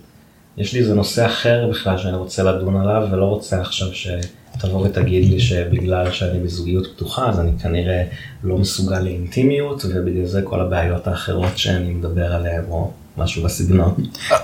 [0.57, 5.31] יש לי איזה נושא אחר בכלל שאני רוצה לדון עליו ולא רוצה עכשיו שתבוא ותגיד
[5.31, 8.03] לי שבגלל שאני בזוגיות פתוחה אז אני כנראה
[8.43, 13.95] לא מסוגל לאינטימיות ובגלל זה כל הבעיות האחרות שאני מדבר עליהן או משהו בסגנון.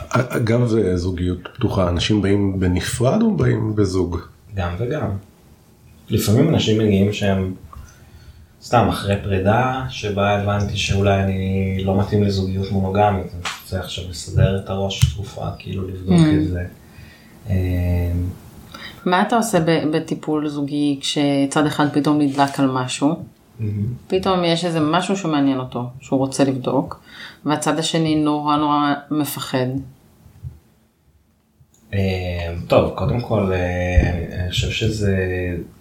[0.09, 4.17] אגב זוגיות פתוחה, אנשים באים בנפרד או באים בזוג?
[4.55, 5.09] גם וגם.
[6.09, 7.53] לפעמים אנשים מגיעים שהם
[8.63, 14.59] סתם אחרי פרידה שבה הבנתי שאולי אני לא מתאים לזוגיות מונוגמית, אני רוצה עכשיו לסדר
[14.63, 16.43] את הראש תקופה, כאילו לבדוק mm.
[16.43, 16.65] את זה.
[17.49, 17.53] אמ,
[19.05, 19.59] מה אתה עושה
[19.91, 23.23] בטיפול זוגי כשצד אחד פתאום נדלק על משהו?
[24.07, 26.99] פתאום יש איזה משהו שמעניין אותו, שהוא רוצה לבדוק,
[27.45, 29.67] והצד השני נורא נורא מפחד.
[31.93, 31.99] אמ,
[32.67, 35.17] טוב, קודם כל אה, אני חושב שזה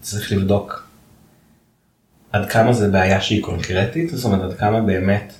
[0.00, 0.91] צריך לבדוק
[2.32, 5.32] עד כמה זה בעיה שהיא קונקרטית, זאת אומרת עד כמה באמת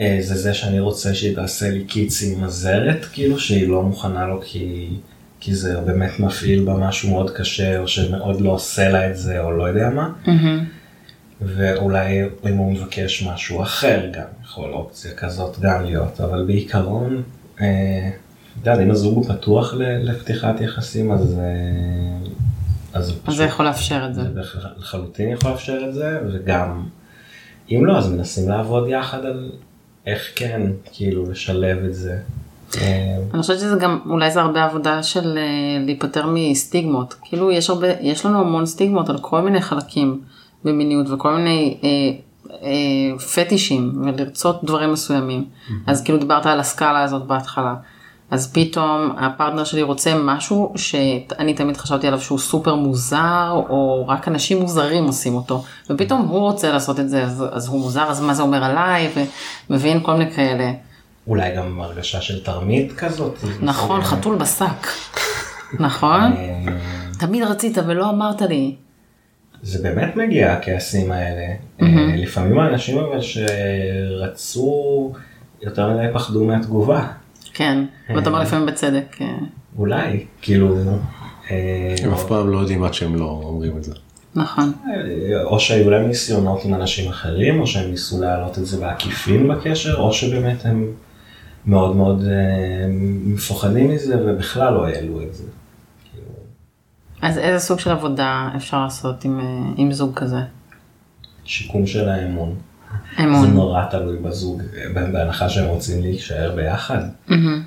[0.00, 4.26] אה, זה זה שאני רוצה שהיא תעשה לי קיצי עם הזרת, כאילו שהיא לא מוכנה
[4.26, 4.88] לו כי,
[5.40, 9.40] כי זה באמת מפעיל בה משהו מאוד קשה, או שמאוד לא עושה לה את זה,
[9.40, 10.12] או לא יודע מה.
[10.26, 10.64] Mm-hmm.
[11.40, 17.22] ואולי אם הוא מבקש משהו אחר גם, יכול אופציה כזאת גם להיות, אבל בעיקרון,
[17.60, 18.10] אה,
[18.56, 21.38] יודע, אם הזוג הוא פתוח לפתיחת יחסים, אז...
[21.38, 22.30] אה,
[22.94, 24.22] אז זה יכול לאפשר את זה.
[24.22, 24.40] זה
[24.78, 26.86] לחלוטין יכול לאפשר את זה, וגם
[27.70, 29.50] אם לא, אז מנסים לעבוד יחד על
[30.06, 32.18] איך כן, כאילו, לשלב את זה.
[32.80, 37.14] אה, אני חושבת שזה גם, אולי זה הרבה עבודה של אה, להיפטר מסטיגמות.
[37.22, 40.20] כאילו, יש הרבה, יש לנו המון סטיגמות על כל מיני חלקים
[40.64, 41.88] במיניות וכל מיני אה,
[42.62, 45.44] אה, פטישים ולרצות דברים מסוימים.
[45.44, 45.72] Mm-hmm.
[45.86, 47.74] אז כאילו דיברת על הסקאלה הזאת בהתחלה.
[48.30, 54.28] אז פתאום הפרטנר שלי רוצה משהו שאני תמיד חשבתי עליו שהוא סופר מוזר, או רק
[54.28, 58.20] אנשים מוזרים עושים אותו, ופתאום הוא רוצה לעשות את זה, אז, אז הוא מוזר, אז
[58.20, 59.08] מה זה אומר עליי,
[59.70, 60.72] ומבין כל מיני כאלה.
[61.26, 63.38] אולי גם הרגשה של תרמית כזאת.
[63.60, 64.86] נכון, חתול בשק.
[65.80, 66.32] נכון?
[66.32, 66.62] אה,
[67.18, 68.74] תמיד רצית ולא אמרת לי.
[69.62, 71.46] זה באמת מגיע הכעסים האלה.
[71.82, 75.12] אה, לפעמים האנשים אבל שרצו
[75.62, 77.06] יותר מדי פחדו מהתגובה.
[77.60, 79.16] כן, ואתה אומר לפעמים בצדק.
[79.20, 79.26] אה.
[79.78, 80.76] אולי, כאילו...
[81.50, 83.94] אה, הם אף פעם לא יודעים עד שהם לא אומרים את זה.
[84.34, 84.72] נכון.
[84.86, 89.48] אה, או שהיו להם ניסיונות עם אנשים אחרים, או שהם ניסו להעלות את זה בעקיפין
[89.48, 90.92] בקשר, או שבאמת הם
[91.66, 92.24] מאוד מאוד
[93.24, 95.44] מפוחדים מזה ובכלל לא העלו את זה.
[97.22, 99.40] אז איזה סוג של עבודה אפשר לעשות עם,
[99.76, 100.40] עם זוג כזה?
[101.44, 102.54] שיקום של האמון.
[103.20, 103.46] אמון.
[103.46, 104.62] זה נורא תלוי בזוג,
[104.94, 107.00] בהנחה שהם רוצים להישאר ביחד.
[107.30, 107.62] אמ,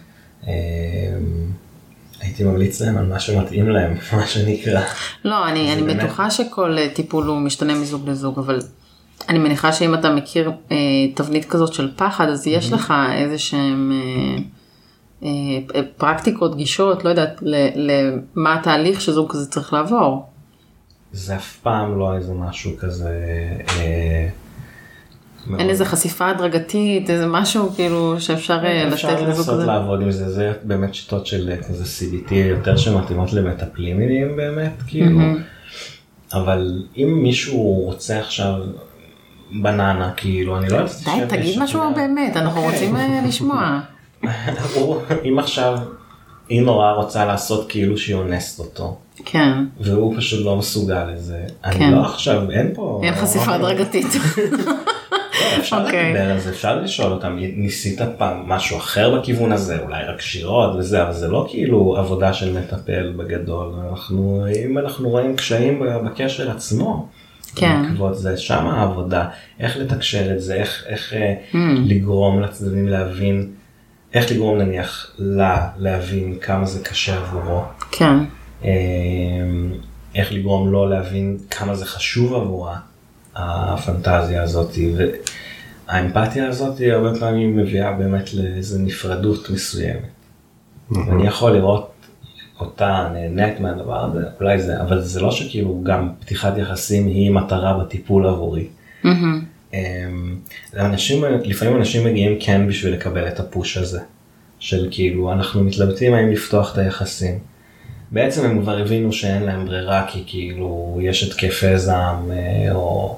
[2.21, 4.81] הייתי ממליץ להם על מה שמתאים להם, מה שנקרא.
[5.25, 6.03] לא, אני, אני באמת...
[6.03, 8.59] בטוחה שכל אה, טיפול הוא משתנה מזוג לזוג, אבל
[9.29, 10.77] אני מניחה שאם אתה מכיר אה,
[11.15, 12.75] תבנית כזאת של פחד, אז יש mm-hmm.
[12.75, 13.91] לך איזה שהם
[15.23, 15.29] אה,
[15.75, 17.43] אה, פרקטיקות, גישות, לא יודעת,
[17.75, 20.25] למה התהליך שזוג כזה צריך לעבור.
[21.11, 23.19] זה אף פעם לא איזה משהו כזה.
[23.69, 24.27] אה,
[25.59, 28.93] אין איזה חשיפה הדרגתית, איזה משהו כאילו שאפשר אה, לתת.
[28.93, 33.97] אפשר לנסות לעבוד עם זה, זה באמת שיטות של אה, כזה CBT יותר שמתאימות למטפלים
[33.97, 35.19] מיניים באמת, כאילו.
[36.33, 38.53] אבל אם מישהו רוצה עכשיו
[39.61, 40.91] בננה, כאילו, אני לא יודעת...
[41.05, 42.73] די, תגיד משהו באמת, אנחנו אוקיי.
[42.73, 43.79] רוצים אה, לשמוע.
[45.25, 45.77] אם עכשיו
[46.49, 51.43] היא נורא רוצה לעשות כאילו שהיא אונסת אותו, כן, והוא פשוט לא מסוגל לזה.
[51.65, 51.91] אני כן.
[51.91, 53.01] לא עכשיו, אין פה...
[53.03, 54.07] אין חשיפה הדרגתית.
[55.51, 56.13] לא, אפשר אוקיי.
[56.13, 60.75] לדבר על זה, אפשר לשאול אותם, ניסית פעם משהו אחר בכיוון הזה, אולי רק שירות
[60.75, 66.51] וזה, אבל זה לא כאילו עבודה של מטפל בגדול, אנחנו, אם אנחנו רואים קשיים בקשר
[66.51, 67.07] עצמו,
[67.55, 67.81] כן.
[67.81, 69.25] בעקבות זה, שם העבודה,
[69.59, 71.13] איך לתקשר את זה, איך, איך
[71.53, 71.57] Mm.
[71.85, 73.51] לגרום לצדדים להבין,
[74.13, 78.15] איך לגרום נניח לה להבין כמה זה קשה עבורו, כן,
[78.65, 78.71] אה,
[80.15, 82.77] איך לגרום לו להבין כמה זה חשוב עבורה,
[83.35, 84.71] הפנטזיה הזאת,
[85.87, 90.13] והאמפתיה הזאת הרבה פעמים מביאה באמת לאיזו נפרדות מסוימת.
[90.91, 91.91] אני יכול לראות
[92.59, 97.77] אותה נהנית מהדבר הזה, אולי זה, אבל זה לא שכאילו גם פתיחת יחסים היא מטרה
[97.77, 98.67] בטיפול עבורי.
[99.73, 100.35] אמ,
[100.77, 103.99] אנשים, לפעמים אנשים מגיעים כן בשביל לקבל את הפוש הזה,
[104.59, 107.39] של כאילו אנחנו מתלבטים האם לפתוח את היחסים.
[108.13, 113.17] בעצם הם כבר הבינו שאין להם ברירה כי כאילו יש התקפי זעם אה, או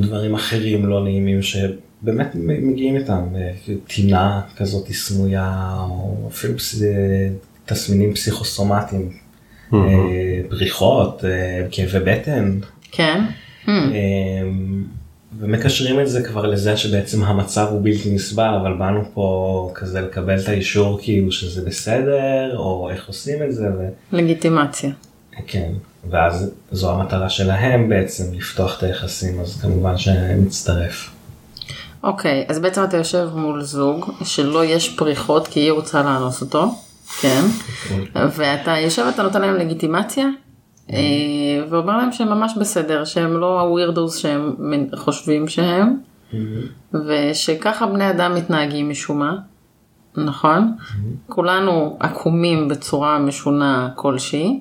[0.00, 3.50] דברים אחרים לא נעימים שבאמת מגיעים איתם, אה,
[3.86, 7.28] טינה כזאת סמויה או אפילו פס- אה,
[7.66, 9.10] תסמינים פסיכוסומטיים,
[10.50, 11.24] בריחות,
[11.70, 12.58] כאבי בטן.
[12.92, 13.20] כן.
[15.38, 20.40] ומקשרים את זה כבר לזה שבעצם המצב הוא בלתי נסבל אבל באנו פה כזה לקבל
[20.40, 23.68] את האישור כאילו שזה בסדר או איך עושים את זה
[24.12, 24.90] לגיטימציה.
[25.42, 25.72] וכן
[26.10, 31.10] ואז זו המטרה שלהם בעצם לפתוח את היחסים אז כמובן שמצטרף.
[32.02, 36.74] אוקיי, אז בעצם אתה יושב מול זוג שלא יש פריחות כי היא רוצה לאנוס אותו,
[37.20, 37.42] כן,
[38.14, 40.26] ואתה יושב ואתה נותן להם לגיטימציה,
[41.70, 44.54] ואומר להם שהם ממש בסדר, שהם לא הווירדוס שהם
[44.94, 45.96] חושבים שהם,
[47.06, 49.36] ושככה בני אדם מתנהגים משום מה,
[50.16, 50.76] נכון?
[51.28, 54.60] כולנו עקומים בצורה משונה כלשהי,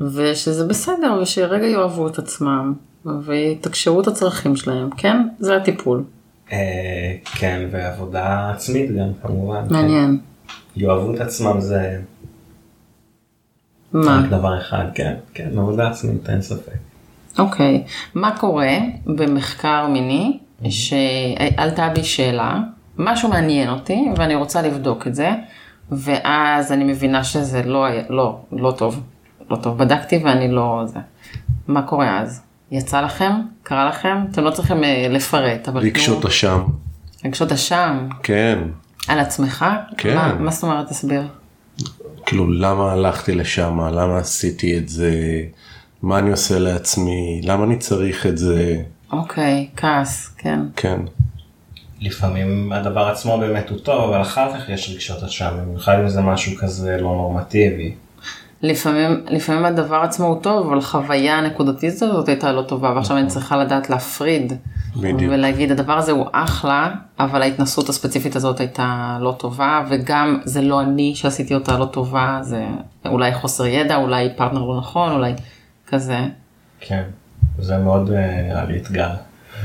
[0.00, 2.74] ושזה בסדר, ושרגע יאהבו את עצמם,
[3.22, 5.28] ויתקשרו את הצרכים שלהם, כן?
[5.38, 6.04] זה הטיפול.
[6.52, 9.62] אה, כן ועבודה עצמית גם כמובן.
[9.70, 10.18] מעניין.
[10.76, 10.80] כן.
[10.80, 12.00] יאהבו את עצמם זה
[13.92, 14.20] מה?
[14.24, 16.72] רק דבר אחד כן כן עבודה עצמית אין ספק.
[17.38, 17.84] אוקיי.
[18.14, 18.70] מה קורה
[19.06, 20.38] במחקר מיני
[20.70, 22.60] שעלתה בי שאלה,
[22.98, 25.30] משהו מעניין אותי ואני רוצה לבדוק את זה,
[25.90, 29.00] ואז אני מבינה שזה לא לא, לא טוב.
[29.50, 29.78] לא טוב.
[29.78, 30.82] בדקתי ואני לא...
[30.86, 30.98] זה.
[31.68, 32.42] מה קורה אז?
[32.70, 33.32] יצא לכם?
[33.62, 34.16] קרה לכם?
[34.30, 35.80] אתם לא צריכים אה, לפרט, אבל...
[35.80, 36.62] רגשות אשם.
[37.24, 38.08] רגשות אשם?
[38.22, 38.58] כן.
[39.08, 39.64] על עצמך?
[39.96, 40.14] כן.
[40.14, 40.88] מה, מה זאת אומרת?
[40.88, 41.22] תסביר.
[42.26, 45.42] כאילו למה הלכתי לשם, למה עשיתי את זה,
[46.02, 50.60] מה אני עושה לעצמי, למה אני צריך את זה, אוקיי, כעס, כן.
[50.76, 51.00] כן.
[52.00, 56.20] לפעמים הדבר עצמו באמת הוא טוב אבל אחר כך יש רגשות אשם במיוחד אם זה
[56.20, 57.94] משהו כזה לא נורמטיבי.
[58.62, 63.26] לפעמים, לפעמים הדבר עצמו הוא טוב, אבל חוויה הנקודתית הזאת הייתה לא טובה, ועכשיו אני
[63.26, 64.52] צריכה לדעת להפריד.
[64.96, 65.32] בדיוק.
[65.32, 66.90] ולהגיד, הדבר הזה הוא אחלה,
[67.20, 72.38] אבל ההתנסות הספציפית הזאת הייתה לא טובה, וגם זה לא אני שעשיתי אותה לא טובה,
[72.42, 72.66] זה
[73.06, 75.34] אולי חוסר ידע, אולי פרטנר לא נכון, אולי
[75.86, 76.18] כזה.
[76.80, 77.02] כן.
[77.58, 79.10] זה מאוד אה, נראה לי אתגר.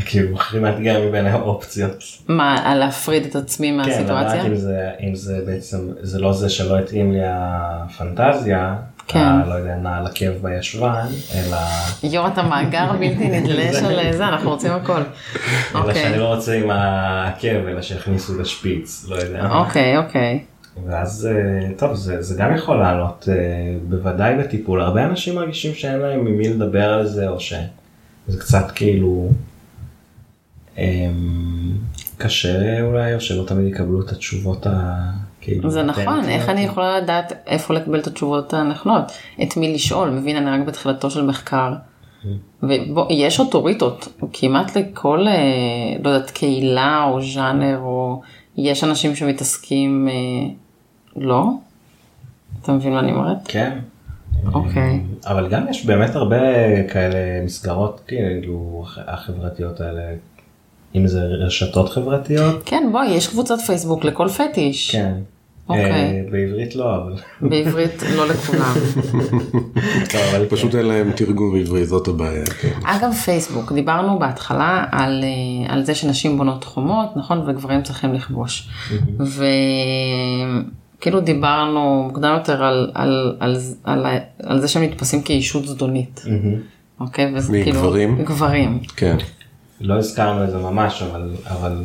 [0.06, 2.04] כאילו הכי מאתגר מבין האופציות.
[2.28, 4.34] מה, על להפריד את עצמי כן, מהסיטואציה?
[4.34, 8.76] לדעת אם זה, אם זה בעצם, זה לא זה שלא התאים לי הפנטזיה,
[9.08, 9.20] כן.
[9.20, 11.58] ה- לא יודע, נעל עקב בישבן, אלא,
[12.04, 15.02] יו"ר, אתה מאגר בלתי נדלה של זה, אנחנו רוצים הכל.
[15.76, 19.48] אלא אוקיי, שאני לא רוצה עם העקב, אלא שיכניסו את השפיץ, לא יודע.
[19.52, 20.40] אוקיי, אוקיי.
[20.88, 23.34] ואז אה, טוב זה, זה גם יכול לעלות אה,
[23.90, 27.60] בוודאי בטיפול הרבה אנשים מרגישים שאין להם ממי לדבר על זה או שזה
[28.40, 29.30] קצת כאילו
[32.18, 34.96] קשה אולי או שלא תמיד יקבלו את התשובות ה...
[35.42, 36.24] כאילו, זה נכון.
[36.30, 39.04] איך אני יכולה לדעת איפה לקבל את התשובות הנכונות?
[39.44, 40.10] את מי לשאול?
[40.10, 41.74] מבין, אני רק בתחילתו של מחקר.
[42.64, 45.34] ובוא, יש אוטוריטות, כמעט לכל, אה,
[46.04, 48.22] לא יודעת, קהילה או ז'אנר, או
[48.58, 50.48] יש אנשים שמתעסקים, אה,
[51.16, 51.50] לא?
[52.62, 53.38] אתה מבין מה אני אומרת?
[53.46, 53.78] כן.
[54.54, 55.00] אוקיי.
[55.28, 56.38] אבל גם יש באמת הרבה
[56.94, 60.02] כאלה מסגרות כאילו הח- החברתיות האלה
[60.96, 64.92] אם זה רשתות חברתיות כן, בואי, יש קבוצת פייסבוק לכל פטיש.
[64.92, 65.14] כן.
[65.70, 65.92] אוקיי.
[65.92, 67.14] אה, בעברית לא אבל.
[67.50, 68.74] בעברית לא לכולם.
[70.12, 72.46] טוב, אבל פשוט אין להם תרגום בעברית, זאת הבעיה.
[72.46, 72.80] כן.
[72.84, 77.50] אגב פייסבוק, דיברנו בהתחלה על, אה, על זה שנשים בונות חומות, נכון?
[77.50, 78.70] וגברים צריכים לכבוש.
[81.00, 84.06] וכאילו דיברנו מוקדם יותר על, על, על, על,
[84.44, 86.26] על, זה שהם נתפסים כאישות זדונית.
[87.00, 87.32] אוקיי?
[87.36, 87.80] וזה כאילו...
[87.80, 88.24] גברים?
[88.24, 88.80] גברים.
[88.96, 89.18] כן.
[89.82, 91.84] לא הזכרנו את זה ממש אבל אבל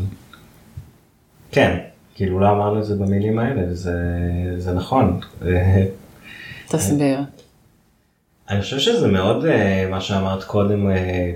[1.52, 1.78] כן
[2.14, 3.94] כאילו לא אמרנו את זה במילים האלה, זה,
[4.56, 5.20] זה נכון.
[6.68, 7.18] תסביר.
[8.50, 11.32] אני חושב שזה מאוד אה, מה שאמרת קודם, אה,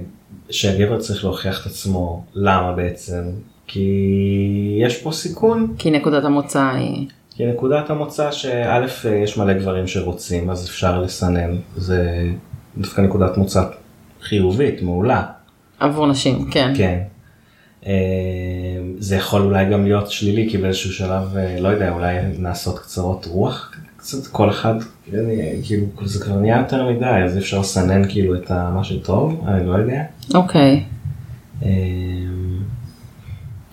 [0.51, 3.23] שהגבר צריך להוכיח את עצמו, למה בעצם?
[3.67, 7.09] כי יש פה סיכון, כי נקודת המוצא היא...
[7.31, 12.29] כי נקודת המוצא שא' אה, יש מלא גברים שרוצים אז אפשר לסנן, זה
[12.79, 13.63] דווקא נקודת מוצא
[14.23, 15.23] חיובית, מעולה.
[15.81, 16.73] עבור נשים, כן.
[16.77, 16.99] כן.
[17.87, 17.93] אה,
[18.99, 23.27] זה יכול אולי גם להיות שלילי כי באיזשהו שלב אה, לא יודע אולי נעשות קצרות
[23.27, 24.75] רוח קצת כל אחד
[25.15, 25.21] אה,
[25.63, 29.73] כאילו זה כבר נהיה יותר מדי אז אפשר לסנן כאילו את מה שטוב אני לא
[29.73, 30.03] יודע.
[30.35, 30.85] אוקיי.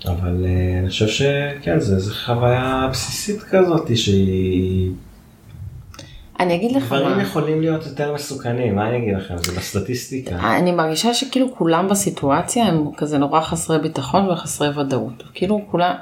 [0.06, 0.46] אבל
[0.80, 4.92] אני חושב שכן זה זה חוויה בסיסית כזאת שהיא
[6.40, 7.22] אני אגיד לך דברים מה.
[7.22, 10.58] יכולים להיות יותר מסוכנים מה אני אגיד לכם זה בסטטיסטיקה.
[10.58, 15.24] אני מרגישה שכאילו כולם בסיטואציה הם כזה נורא חסרי ביטחון וחסרי ודאות.
[15.34, 15.94] כאילו כולם,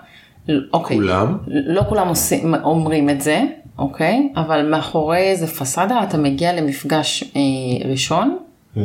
[0.74, 0.98] אוקיי.
[0.98, 1.38] כולם?
[1.48, 3.42] לא כולם עושים, אומרים את זה,
[3.78, 4.30] אוקיי?
[4.36, 8.38] אבל מאחורי איזה פסאדה אתה מגיע למפגש אה, ראשון
[8.78, 8.84] אה,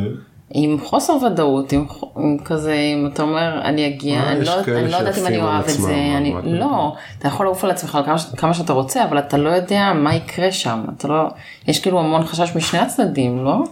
[0.49, 1.85] עם חוסר ודאות, עם,
[2.17, 5.41] עם כזה, אם אתה אומר אני אגיע, אה, אני לא, אני לא יודעת אם אני
[5.41, 9.03] אוהב את זה, אני, לא, אתה יכול לעוף על עצמך על כמה, כמה שאתה רוצה,
[9.03, 11.27] אבל אתה לא יודע מה יקרה שם, אתה לא,
[11.67, 13.63] יש כאילו המון חשש משני הצדדים, לא?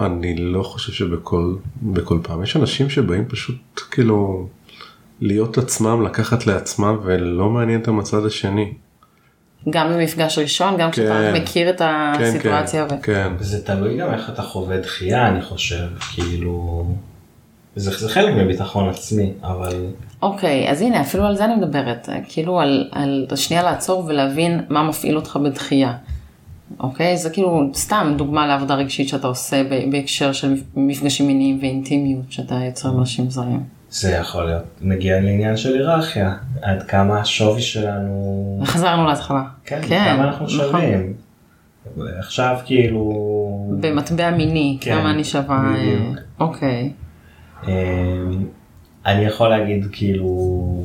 [0.00, 3.56] אני לא חושב שבכל בכל פעם יש אנשים שבאים פשוט
[3.90, 4.46] כאילו
[5.20, 8.72] להיות עצמם לקחת לעצמם ולא מעניין אותם הצד השני.
[9.70, 11.34] גם במפגש ראשון, גם כשאתה כן.
[11.34, 11.84] רק מכיר את כן
[12.22, 12.88] הסיטואציה.
[12.88, 13.02] כן ו...
[13.02, 16.86] כן זה תלוי גם איך אתה חווה דחייה אני חושב כאילו
[17.76, 19.86] זה, זה חלק מביטחון עצמי אבל
[20.22, 24.82] אוקיי, אז הנה, אפילו על זה אני מדברת, כאילו על, על שנייה לעצור ולהבין מה
[24.82, 25.94] מפעיל אותך בדחייה.
[26.80, 27.16] אוקיי?
[27.16, 32.88] זה כאילו סתם דוגמה לעבודה רגשית שאתה עושה בהקשר של מפגשים מיניים ואינטימיות שאתה יוצר
[32.88, 33.79] עם אנשים זרים.
[33.90, 39.42] זה יכול להיות מגיע לעניין של היררכיה עד כמה השווי שלנו חזרנו להתחלה.
[39.64, 40.58] כן, כמה אנחנו נכון.
[40.58, 41.14] שווים
[42.18, 43.14] עכשיו כאילו
[43.80, 46.18] במטבע מיני, כן, כמה אני שווה, בדיוק.
[46.40, 46.92] אוקיי.
[47.68, 47.70] אמ,
[49.06, 50.84] אני יכול להגיד כאילו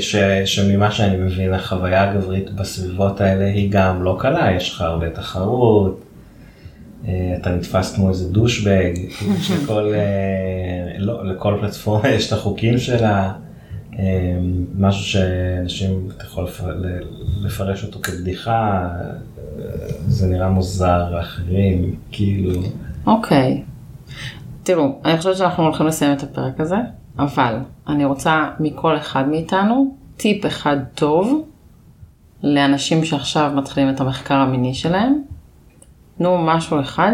[0.00, 5.10] ש, שממה שאני מבין החוויה הגברית בסביבות האלה היא גם לא קלה יש לך הרבה
[5.10, 6.04] תחרות.
[7.08, 8.92] אה, אתה נתפס כמו איזה דושבג,
[9.42, 13.32] שכל, אה, לא, לכל פלטפורמה יש את החוקים שלה,
[13.98, 14.38] אה,
[14.78, 16.46] משהו שאנשים, אתה יכול
[17.42, 18.88] לפרש אותו כבדיחה,
[20.06, 22.60] זה נראה מוזר לאחרים, כאילו,
[23.06, 23.62] אוקיי.
[24.62, 26.76] תראו, אני חושבת שאנחנו הולכים לסיים את הפרק הזה,
[27.18, 27.56] אבל
[27.88, 31.48] אני רוצה מכל אחד מאיתנו טיפ אחד טוב
[32.42, 35.22] לאנשים שעכשיו מתחילים את המחקר המיני שלהם.
[36.18, 37.12] תנו משהו אחד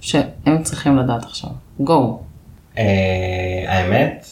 [0.00, 1.50] שהם צריכים לדעת עכשיו.
[1.80, 2.22] גו.
[2.78, 4.26] אה, האמת,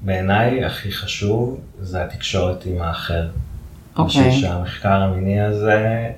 [0.00, 3.28] בעיניי הכי חשוב זה התקשורת עם האחר.
[3.96, 4.06] אוקיי.
[4.06, 6.08] בשביל שהמחקר המיני הזה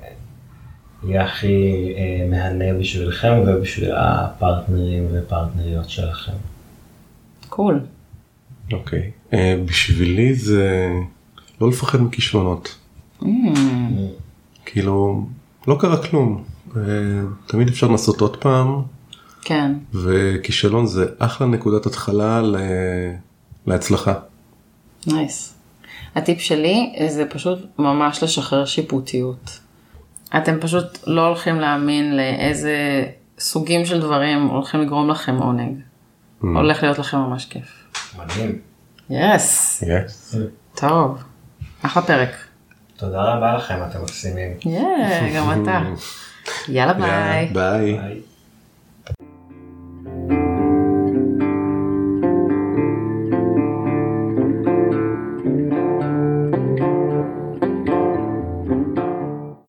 [1.03, 6.31] יהיה הכי אה, מהנה בשבילכם ובשביל הפרטנרים ופרטנריות שלכם.
[7.49, 7.79] קול.
[8.73, 10.89] אוקיי אה, בשבילי זה
[11.61, 12.77] לא לפחד מכישלונות
[14.65, 15.25] כאילו
[15.67, 16.43] לא קרה כלום
[17.47, 18.81] תמיד אפשר לנסות עוד פעם
[19.41, 19.71] כן.
[19.93, 22.55] וכישלון זה אחלה נקודת התחלה ל-
[23.67, 24.13] להצלחה.
[25.07, 25.53] Nice.
[26.15, 29.59] הטיפ שלי זה פשוט ממש לשחרר שיפוטיות.
[30.37, 33.03] אתם פשוט לא הולכים להאמין לאיזה
[33.39, 35.77] סוגים של דברים הולכים לגרום לכם עונג.
[36.41, 37.67] הולך להיות לכם ממש כיף.
[38.17, 38.59] מדהים.
[39.09, 39.83] Yes.
[39.83, 40.37] Yes.
[40.75, 41.17] טוב.
[41.81, 42.29] אחלה פרק.
[42.97, 44.51] תודה רבה לכם, אתם מקסימים.
[44.65, 44.79] יא,
[45.37, 45.81] גם אתה.
[46.69, 47.49] יאללה ביי.
[47.53, 47.97] ביי.
[47.97, 48.21] ביי.